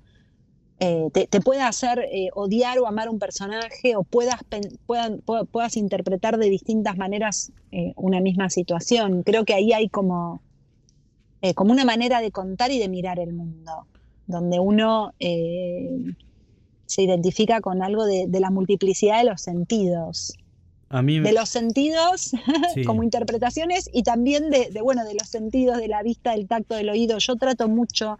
eh, 0.80 1.08
te, 1.12 1.40
puede 1.40 1.62
hacer 1.62 2.00
eh, 2.10 2.30
odiar 2.34 2.78
o 2.78 2.86
amar 2.86 3.08
un 3.08 3.18
personaje 3.18 3.96
o 3.96 4.02
puedas, 4.02 4.40
puedas 5.50 5.76
interpretar 5.76 6.38
de 6.38 6.50
distintas 6.50 6.96
maneras 6.96 7.52
eh, 7.70 7.92
una 7.96 8.20
misma 8.20 8.50
situación. 8.50 9.22
Creo 9.22 9.44
que 9.44 9.54
ahí 9.54 9.72
hay 9.72 9.88
como, 9.88 10.42
como 11.54 11.72
una 11.72 11.84
manera 11.84 12.20
de 12.20 12.30
contar 12.30 12.70
y 12.70 12.78
de 12.78 12.88
mirar 12.88 13.18
el 13.18 13.32
mundo, 13.32 13.86
donde 14.26 14.58
uno 14.58 15.12
se 15.18 17.02
identifica 17.02 17.60
con 17.60 17.82
algo 17.82 18.04
de 18.04 18.40
la 18.40 18.50
multiplicidad 18.50 19.18
de 19.18 19.30
los 19.30 19.42
sentidos 19.42 20.36
de 21.02 21.32
los 21.32 21.48
sentidos 21.48 22.32
como 22.86 23.02
interpretaciones 23.02 23.90
y 23.92 24.02
también 24.02 24.50
de, 24.50 24.70
bueno, 24.82 25.04
de 25.04 25.14
los 25.14 25.28
sentidos 25.28 25.78
de 25.78 25.88
la 25.88 26.02
vista, 26.02 26.32
del 26.32 26.46
tacto, 26.46 26.74
del 26.74 26.88
oído. 26.88 27.18
Yo 27.18 27.36
trato 27.36 27.68
mucho 27.68 28.18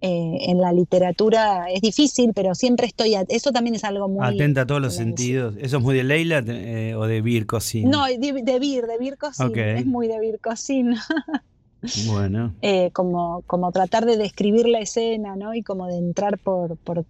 eh, 0.00 0.38
en 0.46 0.60
la 0.60 0.72
literatura, 0.72 1.66
es 1.72 1.80
difícil, 1.80 2.32
pero 2.34 2.54
siempre 2.54 2.86
estoy, 2.86 3.16
eso 3.28 3.52
también 3.52 3.74
es 3.74 3.84
algo 3.84 4.08
muy... 4.08 4.24
Atenta 4.24 4.62
a 4.62 4.66
todos 4.66 4.80
los 4.80 4.94
sentidos. 4.94 5.56
¿Eso 5.58 5.78
es 5.78 5.82
muy 5.82 5.96
de 5.96 6.04
Leila 6.04 6.42
eh, 6.46 6.94
o 6.96 7.06
de 7.06 7.20
Vir 7.20 7.46
No, 7.84 8.06
de, 8.06 8.16
de 8.16 8.58
Vir, 8.58 8.86
de 8.86 8.98
Vir 8.98 9.18
es 9.56 9.86
muy 9.86 10.08
de 10.08 10.20
Vir 10.20 10.40
bueno. 12.06 12.54
Eh, 12.62 12.90
como, 12.92 13.42
como 13.46 13.70
tratar 13.72 14.06
de 14.06 14.16
describir 14.16 14.68
la 14.68 14.78
escena, 14.78 15.36
¿no? 15.36 15.54
Y 15.54 15.62
como 15.62 15.86
de 15.86 15.98
entrar 15.98 16.38
por, 16.38 16.76
por, 16.78 17.04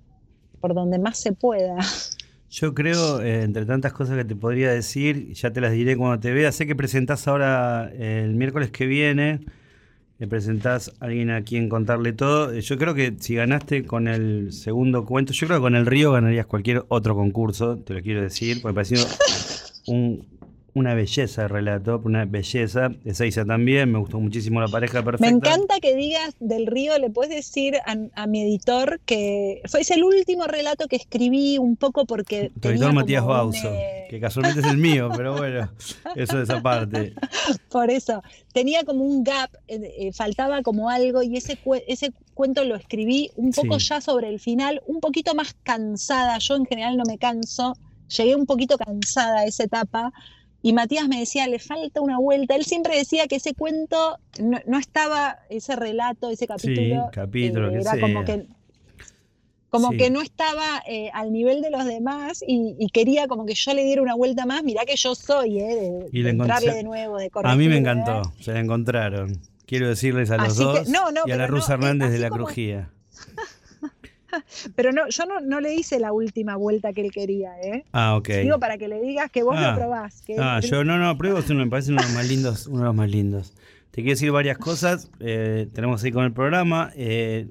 por 0.60 0.74
donde 0.74 0.98
más 0.98 1.18
se 1.18 1.32
pueda. 1.32 1.76
Yo 2.50 2.74
creo, 2.74 3.20
eh, 3.20 3.42
entre 3.42 3.66
tantas 3.66 3.92
cosas 3.92 4.16
que 4.16 4.24
te 4.24 4.34
podría 4.34 4.70
decir, 4.72 5.32
ya 5.34 5.50
te 5.52 5.60
las 5.60 5.72
diré 5.72 5.96
cuando 5.96 6.18
te 6.18 6.32
vea. 6.32 6.50
Sé 6.50 6.66
que 6.66 6.74
presentás 6.74 7.28
ahora 7.28 7.90
el 7.90 8.34
miércoles 8.34 8.70
que 8.70 8.86
viene 8.86 9.40
le 10.18 10.26
presentás 10.26 10.92
a 11.00 11.04
alguien 11.06 11.30
a 11.30 11.42
quien 11.42 11.68
contarle 11.68 12.12
todo. 12.12 12.52
Eh, 12.52 12.60
Yo 12.60 12.76
creo 12.76 12.94
que 12.94 13.14
si 13.20 13.34
ganaste 13.34 13.84
con 13.84 14.08
el 14.08 14.52
segundo 14.52 15.04
cuento, 15.04 15.32
yo 15.32 15.46
creo 15.46 15.60
que 15.60 15.62
con 15.62 15.76
el 15.76 15.86
río 15.86 16.12
ganarías 16.12 16.46
cualquier 16.46 16.84
otro 16.88 17.14
concurso, 17.14 17.76
te 17.78 17.94
lo 17.94 18.02
quiero 18.02 18.22
decir, 18.22 18.60
porque 18.60 18.72
me 18.72 18.74
pareció 18.74 18.98
un, 19.86 20.26
una 20.78 20.94
belleza 20.94 21.42
de 21.42 21.48
relato, 21.48 22.00
una 22.04 22.24
belleza. 22.24 22.88
De 23.04 23.14
Seiza 23.14 23.44
también, 23.44 23.92
me 23.92 23.98
gustó 23.98 24.18
muchísimo 24.20 24.60
la 24.60 24.68
pareja 24.68 25.02
perfecta. 25.04 25.30
Me 25.30 25.36
encanta 25.36 25.80
que 25.80 25.94
digas 25.94 26.34
del 26.40 26.66
río, 26.66 26.96
le 26.98 27.10
puedes 27.10 27.34
decir 27.34 27.76
a, 27.86 27.96
a 28.14 28.26
mi 28.26 28.42
editor 28.42 29.00
que 29.04 29.60
fue 29.66 29.80
es 29.80 29.90
el 29.90 30.04
último 30.04 30.46
relato 30.46 30.86
que 30.88 30.96
escribí 30.96 31.58
un 31.58 31.76
poco 31.76 32.06
porque... 32.06 32.50
Tu 32.60 32.68
editor 32.68 32.92
Matías 32.92 33.24
Bauso, 33.24 33.68
eh, 33.72 34.06
que 34.08 34.20
casualmente 34.20 34.60
es 34.60 34.66
el 34.66 34.78
mío, 34.78 35.10
pero 35.16 35.36
bueno, 35.36 35.70
eso 36.16 36.36
de 36.38 36.44
esa 36.44 36.62
parte. 36.62 37.14
Por 37.70 37.90
eso, 37.90 38.22
tenía 38.52 38.84
como 38.84 39.04
un 39.04 39.24
gap, 39.24 39.50
eh, 39.66 39.80
eh, 39.98 40.12
faltaba 40.12 40.62
como 40.62 40.88
algo 40.90 41.22
y 41.22 41.36
ese, 41.36 41.58
cue- 41.62 41.84
ese 41.88 42.12
cuento 42.34 42.64
lo 42.64 42.76
escribí 42.76 43.30
un 43.36 43.52
poco 43.52 43.78
Sí. 43.80 43.88
ya 43.88 44.00
sobre 44.00 44.28
el 44.28 44.40
final, 44.40 44.80
un 44.86 45.00
poquito 45.00 45.34
más 45.34 45.54
cansada, 45.64 46.38
yo 46.38 46.56
en 46.56 46.64
general 46.66 46.96
no 46.96 47.02
me 47.06 47.18
canso, 47.18 47.76
llegué 48.16 48.36
un 48.36 48.46
poquito 48.46 48.78
cansada 48.78 49.40
a 49.40 49.44
esa 49.44 49.64
etapa 49.64 50.12
y 50.62 50.72
Matías 50.72 51.08
me 51.08 51.18
decía, 51.20 51.46
le 51.46 51.58
falta 51.58 52.00
una 52.00 52.18
vuelta, 52.18 52.56
él 52.56 52.64
siempre 52.64 52.96
decía 52.96 53.26
que 53.28 53.36
ese 53.36 53.54
cuento 53.54 54.18
no, 54.40 54.58
no 54.66 54.78
estaba, 54.78 55.38
ese 55.50 55.76
relato, 55.76 56.30
ese 56.30 56.46
capítulo, 56.46 57.08
capítulo, 57.12 57.68
eh, 57.68 57.72
que 57.74 57.78
era 57.80 57.92
sea. 57.92 58.00
como 58.00 58.24
que... 58.24 58.46
Como 59.70 59.90
Sí. 59.90 59.98
que 59.98 60.08
no 60.08 60.22
estaba 60.22 60.82
eh, 60.88 61.10
al 61.12 61.30
nivel 61.30 61.60
de 61.60 61.68
los 61.70 61.84
demás 61.84 62.42
y, 62.46 62.74
y 62.78 62.88
quería 62.88 63.28
como 63.28 63.44
que 63.44 63.52
yo 63.54 63.74
le 63.74 63.84
diera 63.84 64.00
una 64.00 64.14
vuelta 64.14 64.46
más. 64.46 64.62
Mirá 64.64 64.86
que 64.86 64.96
yo 64.96 65.14
soy, 65.14 65.60
eh, 65.60 65.64
de, 65.66 66.08
Y 66.10 66.22
de 66.22 66.24
le 66.24 66.30
encontré- 66.30 66.42
entrarle 66.56 66.72
de 66.74 66.82
nuevo, 66.84 67.18
de 67.18 67.26
A 67.26 67.30
corregir. 67.30 67.58
mí 67.58 67.68
me 67.68 67.74
¿eh? 67.74 67.78
encantó, 67.78 68.22
se 68.40 68.52
la 68.54 68.60
encontraron. 68.60 69.38
Quiero 69.66 69.86
decirles 69.88 70.30
a 70.30 70.38
los 70.38 70.46
Así 70.54 70.58
que- 70.60 70.64
dos 70.64 70.88
no, 70.88 71.10
no, 71.12 71.20
y 71.26 71.32
a 71.32 71.36
la 71.36 71.46
Rusa 71.46 71.76
no, 71.76 71.84
eh, 71.84 71.88
Hernández 71.90 72.12
de 72.12 72.18
la 72.18 72.30
como- 72.30 72.44
Crujía. 72.46 72.88
Pero 74.76 74.92
no, 74.92 75.08
yo 75.08 75.24
no, 75.26 75.40
no 75.40 75.60
le 75.60 75.74
hice 75.74 75.98
la 75.98 76.12
última 76.12 76.56
vuelta 76.56 76.92
que 76.92 77.02
él 77.02 77.10
quería, 77.12 77.58
¿eh? 77.60 77.84
Ah, 77.92 78.16
ok. 78.16 78.28
Digo 78.42 78.58
para 78.58 78.78
que 78.78 78.88
le 78.88 79.00
digas 79.00 79.30
que 79.30 79.42
vos 79.42 79.56
Ah. 79.58 79.70
lo 79.72 79.76
probás. 79.76 80.22
Que 80.22 80.36
Ah, 80.38 80.60
él- 80.62 80.68
yo 80.70 80.84
no, 80.84 80.98
no, 80.98 81.16
pruebo, 81.16 81.40
me 81.54 81.66
parece 81.68 81.92
uno 81.92 82.02
de 82.02 82.08
los 82.08 82.14
más 82.16 82.28
lindos, 82.28 82.66
uno 82.66 82.78
de 82.80 82.84
los 82.84 82.94
más 82.94 83.10
lindos. 83.10 83.52
Te 83.90 84.02
quiero 84.02 84.10
decir 84.10 84.30
varias 84.30 84.58
cosas, 84.58 85.10
eh, 85.20 85.68
tenemos 85.72 86.04
ahí 86.04 86.12
con 86.12 86.24
el 86.24 86.32
programa, 86.32 86.90
eh, 86.94 87.48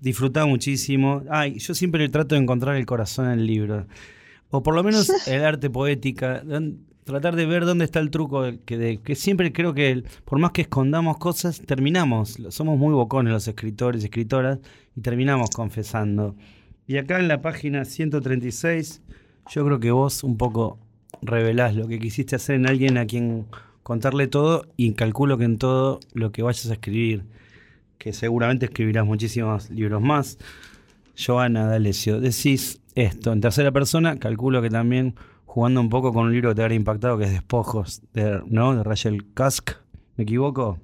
disfrutaba 0.00 0.46
muchísimo. 0.46 1.22
Ay, 1.28 1.58
yo 1.58 1.74
siempre 1.74 2.08
trato 2.08 2.34
de 2.34 2.40
encontrar 2.40 2.76
el 2.76 2.86
corazón 2.86 3.26
en 3.26 3.32
el 3.40 3.46
libro, 3.46 3.86
o 4.50 4.62
por 4.62 4.74
lo 4.74 4.82
menos 4.84 5.08
el 5.28 5.44
arte 5.44 5.70
poética, 5.70 6.42
tratar 7.04 7.34
de 7.36 7.46
ver 7.46 7.64
dónde 7.64 7.84
está 7.84 8.00
el 8.00 8.10
truco, 8.10 8.44
que, 8.64 8.78
de- 8.78 8.98
que 8.98 9.14
siempre 9.14 9.52
creo 9.52 9.74
que 9.74 10.04
por 10.24 10.38
más 10.38 10.52
que 10.52 10.62
escondamos 10.62 11.18
cosas, 11.18 11.60
terminamos, 11.60 12.38
somos 12.50 12.78
muy 12.78 12.94
bocones 12.94 13.32
los 13.32 13.48
escritores 13.48 14.02
y 14.02 14.06
escritoras, 14.06 14.58
y 14.96 15.00
terminamos 15.00 15.50
confesando. 15.50 16.34
Y 16.86 16.96
acá 16.98 17.18
en 17.18 17.28
la 17.28 17.40
página 17.42 17.84
136, 17.84 19.02
yo 19.50 19.64
creo 19.64 19.80
que 19.80 19.90
vos 19.90 20.22
un 20.24 20.36
poco 20.36 20.78
revelás 21.22 21.74
lo 21.74 21.86
que 21.88 21.98
quisiste 21.98 22.36
hacer 22.36 22.56
en 22.56 22.68
alguien 22.68 22.98
a 22.98 23.06
quien 23.06 23.46
contarle 23.82 24.26
todo 24.28 24.66
y 24.76 24.92
calculo 24.92 25.38
que 25.38 25.44
en 25.44 25.58
todo 25.58 26.00
lo 26.14 26.30
que 26.32 26.42
vayas 26.42 26.68
a 26.70 26.74
escribir, 26.74 27.24
que 27.98 28.12
seguramente 28.12 28.66
escribirás 28.66 29.06
muchísimos 29.06 29.70
libros 29.70 30.02
más. 30.02 30.38
Joana 31.16 31.66
D'Alessio, 31.66 32.20
decís 32.20 32.80
esto 32.94 33.32
en 33.32 33.40
tercera 33.40 33.70
persona, 33.70 34.18
calculo 34.18 34.62
que 34.62 34.70
también 34.70 35.14
jugando 35.52 35.82
un 35.82 35.90
poco 35.90 36.14
con 36.14 36.24
un 36.28 36.32
libro 36.32 36.48
que 36.50 36.54
te 36.54 36.62
habrá 36.62 36.74
impactado, 36.74 37.18
que 37.18 37.24
es 37.24 37.30
Despojos, 37.32 38.00
de, 38.14 38.40
¿no? 38.46 38.74
de 38.74 38.82
Rachel 38.82 39.22
Cusk, 39.34 39.72
¿me 40.16 40.24
equivoco? 40.24 40.78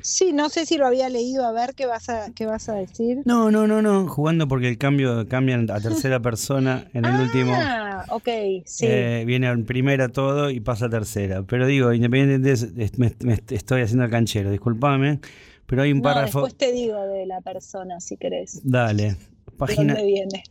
Sí, 0.00 0.32
no 0.32 0.48
sé 0.48 0.66
si 0.66 0.78
lo 0.78 0.86
había 0.86 1.08
leído, 1.08 1.46
a 1.46 1.52
ver 1.52 1.74
qué 1.76 1.86
vas 1.86 2.08
a, 2.08 2.32
qué 2.34 2.44
vas 2.44 2.68
a 2.68 2.74
decir. 2.74 3.22
No, 3.24 3.52
no, 3.52 3.68
no, 3.68 3.82
no, 3.82 4.08
jugando 4.08 4.48
porque 4.48 4.68
el 4.68 4.78
cambio 4.78 5.28
cambian 5.28 5.70
a 5.70 5.80
tercera 5.80 6.18
persona 6.22 6.88
en 6.92 7.04
el 7.04 7.20
último. 7.20 7.54
Ah, 7.56 8.04
ok, 8.10 8.28
sí. 8.66 8.84
Eh, 8.86 9.22
viene 9.26 9.46
en 9.46 9.64
primera 9.64 10.08
todo 10.08 10.50
y 10.50 10.58
pasa 10.58 10.86
a 10.86 10.90
tercera. 10.90 11.44
Pero 11.44 11.64
digo, 11.66 11.92
independientemente 11.92 12.74
de 12.74 12.84
es- 12.84 12.98
me, 12.98 13.14
me 13.20 13.34
estoy 13.48 13.82
haciendo 13.82 14.04
el 14.04 14.10
canchero, 14.10 14.50
discúlpame. 14.50 15.20
Pero 15.66 15.82
hay 15.82 15.92
un 15.92 15.98
no, 15.98 16.02
párrafo. 16.02 16.40
después 16.40 16.56
te 16.56 16.72
digo 16.72 17.00
de 17.06 17.26
la 17.26 17.40
persona, 17.40 18.00
si 18.00 18.16
querés. 18.16 18.60
Dale. 18.64 19.10
¿De 19.10 19.16
Página. 19.56 19.94
dónde 19.94 20.06
viene? 20.06 20.42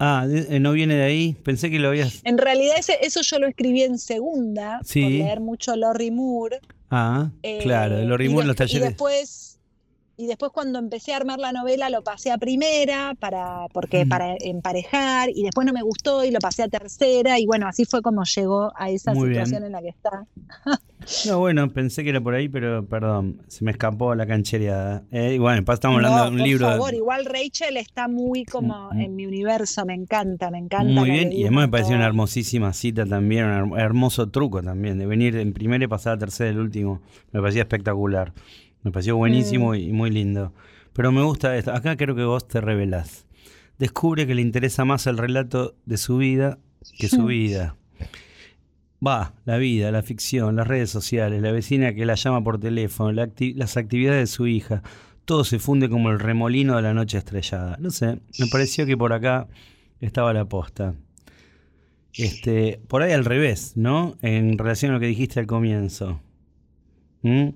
Ah, 0.00 0.26
eh, 0.30 0.60
no 0.60 0.72
viene 0.72 0.94
de 0.94 1.02
ahí. 1.04 1.36
Pensé 1.42 1.70
que 1.70 1.78
lo 1.78 1.88
habías. 1.88 2.20
En 2.24 2.38
realidad 2.38 2.76
ese- 2.78 2.98
eso 3.02 3.20
yo 3.22 3.38
lo 3.38 3.46
escribí 3.48 3.82
en 3.82 3.98
segunda, 3.98 4.80
Sí. 4.84 5.02
por 5.02 5.10
leer 5.10 5.40
mucho 5.40 5.74
Lorry 5.76 6.10
Moore. 6.10 6.60
Ah, 6.90 7.30
Eh, 7.42 7.58
claro, 7.62 8.00
y 8.02 8.06
rimos 8.16 8.42
en 8.42 8.48
los 8.48 8.56
despu- 8.56 8.64
Y 8.64 8.66
talleres. 8.68 8.88
después, 8.90 9.47
y 10.18 10.26
después 10.26 10.50
cuando 10.52 10.78
empecé 10.80 11.14
a 11.14 11.16
armar 11.16 11.38
la 11.38 11.52
novela 11.52 11.88
lo 11.88 12.02
pasé 12.02 12.30
a 12.32 12.36
primera 12.38 13.14
para, 13.18 13.66
porque, 13.72 14.04
Mm. 14.04 14.08
para 14.08 14.34
emparejar 14.40 15.30
y 15.32 15.44
después 15.44 15.64
no 15.66 15.72
me 15.72 15.80
gustó 15.82 16.24
y 16.24 16.30
lo 16.32 16.40
pasé 16.40 16.64
a 16.64 16.68
tercera 16.68 17.38
y 17.38 17.46
bueno, 17.46 17.66
así 17.68 17.84
fue 17.84 18.02
como 18.02 18.24
llegó 18.24 18.72
a 18.76 18.90
esa 18.90 19.14
Muy 19.14 19.28
bien. 19.30 19.46
situación 19.46 19.64
en 19.64 19.72
la 19.72 19.80
que 19.80 19.88
está. 19.88 20.26
No, 21.26 21.38
bueno, 21.38 21.70
pensé 21.72 22.04
que 22.04 22.10
era 22.10 22.20
por 22.20 22.34
ahí, 22.34 22.50
pero 22.50 22.84
perdón, 22.84 23.40
se 23.46 23.64
me 23.64 23.70
escapó 23.70 24.14
la 24.14 24.26
canchereada. 24.26 25.04
Eh, 25.10 25.34
y 25.36 25.38
bueno, 25.38 25.64
estamos 25.72 25.96
hablando 25.96 26.18
No, 26.18 26.24
de 26.24 26.30
un 26.32 26.36
por 26.38 26.46
libro. 26.46 26.66
favor, 26.66 26.92
igual 26.94 27.24
Rachel 27.24 27.78
está 27.78 28.08
muy 28.08 28.44
como 28.44 28.90
en 28.92 29.16
mi 29.16 29.24
universo, 29.24 29.86
me 29.86 29.94
encanta, 29.94 30.50
me 30.50 30.58
encanta. 30.58 30.92
Muy 30.92 31.08
bien, 31.10 31.32
y 31.32 31.42
además 31.44 31.66
me 31.66 31.70
pareció 31.70 31.96
una 31.96 32.04
hermosísima 32.04 32.74
cita 32.74 33.06
también, 33.06 33.46
un 33.46 33.70
her- 33.70 33.80
hermoso 33.80 34.28
truco 34.28 34.62
también, 34.62 34.98
de 34.98 35.06
venir 35.06 35.36
en 35.36 35.54
primera 35.54 35.82
y 35.82 35.88
pasar 35.88 36.14
a 36.14 36.18
tercera 36.18 36.50
el 36.50 36.58
último. 36.58 37.00
Me 37.32 37.40
parecía 37.40 37.62
espectacular. 37.62 38.34
Me 38.82 38.90
pareció 38.92 39.14
Mm. 39.16 39.18
buenísimo 39.18 39.74
y 39.74 39.92
muy 39.92 40.10
lindo. 40.10 40.52
Pero 40.92 41.12
me 41.12 41.22
gusta 41.22 41.56
esto. 41.56 41.72
Acá 41.72 41.96
creo 41.96 42.14
que 42.14 42.24
vos 42.24 42.46
te 42.48 42.60
revelás. 42.60 43.26
Descubre 43.78 44.26
que 44.26 44.34
le 44.34 44.42
interesa 44.42 44.84
más 44.84 45.06
el 45.06 45.18
relato 45.18 45.74
de 45.86 45.96
su 45.96 46.16
vida 46.18 46.58
que 46.98 47.08
su 47.08 47.26
vida. 47.26 47.76
Va, 49.06 49.34
la 49.44 49.58
vida, 49.58 49.92
la 49.92 50.02
ficción, 50.02 50.56
las 50.56 50.66
redes 50.66 50.90
sociales, 50.90 51.40
la 51.40 51.52
vecina 51.52 51.94
que 51.94 52.04
la 52.04 52.16
llama 52.16 52.42
por 52.42 52.58
teléfono, 52.58 53.12
la 53.12 53.28
acti- 53.28 53.54
las 53.54 53.76
actividades 53.76 54.20
de 54.20 54.26
su 54.26 54.46
hija. 54.48 54.82
Todo 55.24 55.44
se 55.44 55.58
funde 55.60 55.88
como 55.88 56.10
el 56.10 56.18
remolino 56.18 56.74
de 56.76 56.82
la 56.82 56.94
noche 56.94 57.18
estrellada. 57.18 57.76
No 57.78 57.90
sé, 57.90 58.18
me 58.40 58.46
pareció 58.50 58.86
que 58.86 58.96
por 58.96 59.12
acá 59.12 59.46
estaba 60.00 60.32
la 60.32 60.46
posta. 60.46 60.94
Este, 62.14 62.80
por 62.88 63.02
ahí 63.02 63.12
al 63.12 63.24
revés, 63.24 63.76
¿no? 63.76 64.16
En 64.22 64.58
relación 64.58 64.90
a 64.90 64.94
lo 64.94 65.00
que 65.00 65.06
dijiste 65.06 65.38
al 65.38 65.46
comienzo. 65.46 66.20
¿Mm? 67.22 67.50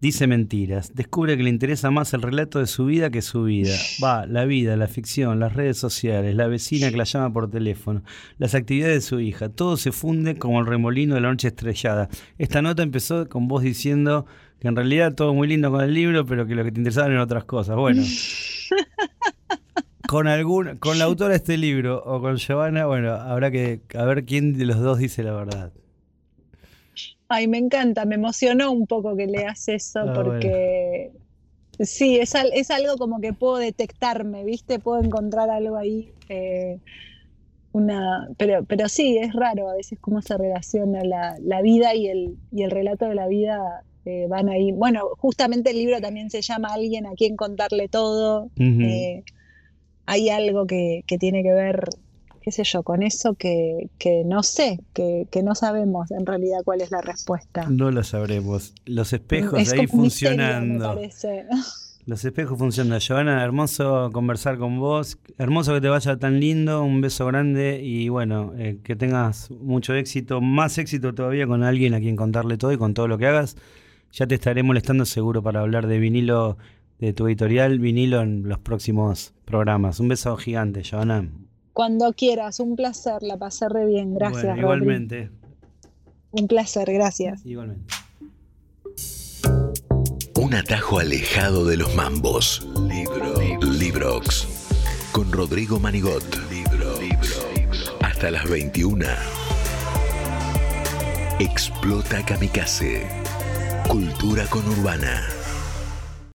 Dice 0.00 0.28
mentiras. 0.28 0.94
Descubre 0.94 1.36
que 1.36 1.42
le 1.42 1.50
interesa 1.50 1.90
más 1.90 2.14
el 2.14 2.22
relato 2.22 2.60
de 2.60 2.68
su 2.68 2.86
vida 2.86 3.10
que 3.10 3.20
su 3.20 3.42
vida. 3.42 3.74
Va, 4.02 4.26
la 4.26 4.44
vida, 4.44 4.76
la 4.76 4.86
ficción, 4.86 5.40
las 5.40 5.54
redes 5.54 5.76
sociales, 5.76 6.36
la 6.36 6.46
vecina 6.46 6.90
que 6.90 6.96
la 6.96 7.04
llama 7.04 7.32
por 7.32 7.50
teléfono, 7.50 8.04
las 8.38 8.54
actividades 8.54 8.94
de 8.94 9.00
su 9.00 9.18
hija. 9.18 9.48
Todo 9.48 9.76
se 9.76 9.90
funde 9.90 10.36
como 10.36 10.60
el 10.60 10.66
remolino 10.66 11.16
de 11.16 11.20
la 11.20 11.30
noche 11.30 11.48
estrellada. 11.48 12.08
Esta 12.38 12.62
nota 12.62 12.84
empezó 12.84 13.28
con 13.28 13.48
vos 13.48 13.64
diciendo 13.64 14.24
que 14.60 14.68
en 14.68 14.76
realidad 14.76 15.14
todo 15.14 15.34
muy 15.34 15.48
lindo 15.48 15.72
con 15.72 15.82
el 15.82 15.92
libro, 15.92 16.24
pero 16.24 16.46
que 16.46 16.54
lo 16.54 16.62
que 16.62 16.70
te 16.70 16.78
interesaban 16.78 17.10
eran 17.10 17.22
otras 17.24 17.44
cosas. 17.44 17.74
Bueno. 17.76 18.02
Con 20.08 20.26
alguna, 20.26 20.74
con 20.76 20.98
la 20.98 21.04
autora 21.04 21.32
de 21.32 21.36
este 21.36 21.58
libro 21.58 22.02
o 22.02 22.22
con 22.22 22.38
Giovanna, 22.38 22.86
bueno, 22.86 23.12
habrá 23.12 23.50
que 23.50 23.82
a 23.94 24.04
ver 24.04 24.24
quién 24.24 24.56
de 24.56 24.64
los 24.64 24.80
dos 24.80 24.98
dice 24.98 25.22
la 25.22 25.34
verdad. 25.34 25.70
Ay, 27.28 27.46
me 27.46 27.58
encanta, 27.58 28.04
me 28.06 28.14
emocionó 28.14 28.72
un 28.72 28.86
poco 28.86 29.14
que 29.16 29.26
leas 29.26 29.68
eso 29.68 30.00
Ah, 30.00 30.12
porque 30.14 31.12
sí, 31.80 32.18
es, 32.18 32.34
al- 32.34 32.52
es 32.54 32.70
algo 32.70 32.96
como 32.98 33.20
que 33.20 33.32
puedo 33.34 33.56
detectarme, 33.58 34.44
¿viste? 34.44 34.78
Puedo 34.80 35.02
encontrar 35.02 35.50
algo 35.50 35.76
ahí. 35.76 36.14
eh, 36.28 36.80
una, 37.72 38.28
pero, 38.38 38.64
pero 38.64 38.88
sí, 38.88 39.18
es 39.18 39.32
raro 39.34 39.68
a 39.70 39.74
veces 39.74 39.98
cómo 40.00 40.22
se 40.22 40.36
relaciona 40.38 41.02
la, 41.04 41.36
la 41.40 41.62
vida 41.62 41.94
y 41.94 42.08
el, 42.08 42.38
y 42.50 42.62
el 42.64 42.70
relato 42.70 43.06
de 43.06 43.14
la 43.14 43.28
vida 43.28 43.84
eh, 44.04 44.26
van 44.28 44.48
ahí. 44.48 44.72
Bueno, 44.72 45.10
justamente 45.18 45.70
el 45.70 45.76
libro 45.78 46.00
también 46.00 46.30
se 46.30 46.42
llama 46.42 46.72
Alguien 46.72 47.06
a 47.06 47.12
quien 47.14 47.36
contarle 47.36 47.88
todo. 47.88 48.50
Eh, 48.80 49.24
hay 50.06 50.30
algo 50.30 50.66
que, 50.66 51.02
que 51.06 51.18
tiene 51.18 51.42
que 51.42 51.52
ver, 51.52 51.84
qué 52.48 52.52
sé 52.52 52.64
yo, 52.64 52.82
con 52.82 53.02
eso 53.02 53.34
que, 53.34 53.90
que 53.98 54.22
no 54.24 54.42
sé, 54.42 54.80
que, 54.94 55.26
que 55.30 55.42
no 55.42 55.54
sabemos 55.54 56.10
en 56.10 56.24
realidad 56.24 56.60
cuál 56.64 56.80
es 56.80 56.90
la 56.90 57.02
respuesta. 57.02 57.66
No 57.68 57.90
lo 57.90 58.02
sabremos. 58.02 58.72
Los 58.86 59.12
espejos 59.12 59.60
Es 59.60 59.70
ahí 59.74 59.80
misterio, 59.80 59.82
me 59.82 59.88
funcionando. 59.88 61.00
Los 62.06 62.24
espejos 62.24 62.58
funcionando. 62.58 63.00
Giovanna, 63.00 63.44
hermoso 63.44 64.08
conversar 64.14 64.56
con 64.56 64.80
vos. 64.80 65.18
Hermoso 65.36 65.74
que 65.74 65.82
te 65.82 65.90
vaya 65.90 66.16
tan 66.16 66.40
lindo. 66.40 66.82
Un 66.82 67.02
beso 67.02 67.26
grande 67.26 67.82
y 67.82 68.08
bueno, 68.08 68.54
eh, 68.56 68.78
que 68.82 68.96
tengas 68.96 69.50
mucho 69.50 69.92
éxito. 69.92 70.40
Más 70.40 70.78
éxito 70.78 71.14
todavía 71.14 71.46
con 71.46 71.62
alguien 71.62 71.92
a 71.92 72.00
quien 72.00 72.16
contarle 72.16 72.56
todo 72.56 72.72
y 72.72 72.78
con 72.78 72.94
todo 72.94 73.08
lo 73.08 73.18
que 73.18 73.26
hagas. 73.26 73.56
Ya 74.12 74.26
te 74.26 74.36
estaré 74.36 74.62
molestando 74.62 75.04
seguro 75.04 75.42
para 75.42 75.60
hablar 75.60 75.86
de 75.86 75.98
vinilo, 75.98 76.56
de 76.98 77.12
tu 77.12 77.26
editorial, 77.26 77.78
vinilo 77.78 78.22
en 78.22 78.48
los 78.48 78.58
próximos 78.58 79.34
programas. 79.44 80.00
Un 80.00 80.08
beso 80.08 80.34
gigante, 80.38 80.82
Giovanna. 80.82 81.28
Cuando 81.78 82.12
quieras, 82.12 82.58
un 82.58 82.74
placer, 82.74 83.22
la 83.22 83.36
pasé 83.36 83.68
re 83.68 83.86
bien, 83.86 84.12
gracias. 84.12 84.42
Bueno, 84.42 84.62
Rodri. 84.62 84.80
igualmente. 84.80 85.30
Un 86.32 86.48
placer, 86.48 86.92
gracias. 86.92 87.46
Igualmente. 87.46 87.94
Un 90.34 90.54
atajo 90.54 90.98
alejado 90.98 91.64
de 91.64 91.76
los 91.76 91.94
mambos. 91.94 92.66
Libro. 92.88 93.62
Librox. 93.62 94.48
Con 95.12 95.30
Rodrigo 95.30 95.78
Manigot. 95.78 96.24
Libro. 96.50 96.98
Hasta 98.00 98.32
las 98.32 98.50
21. 98.50 99.06
Explota 101.38 102.26
Kamikaze. 102.26 103.06
Cultura 103.86 104.46
con 104.46 104.66
Urbana. 104.66 105.37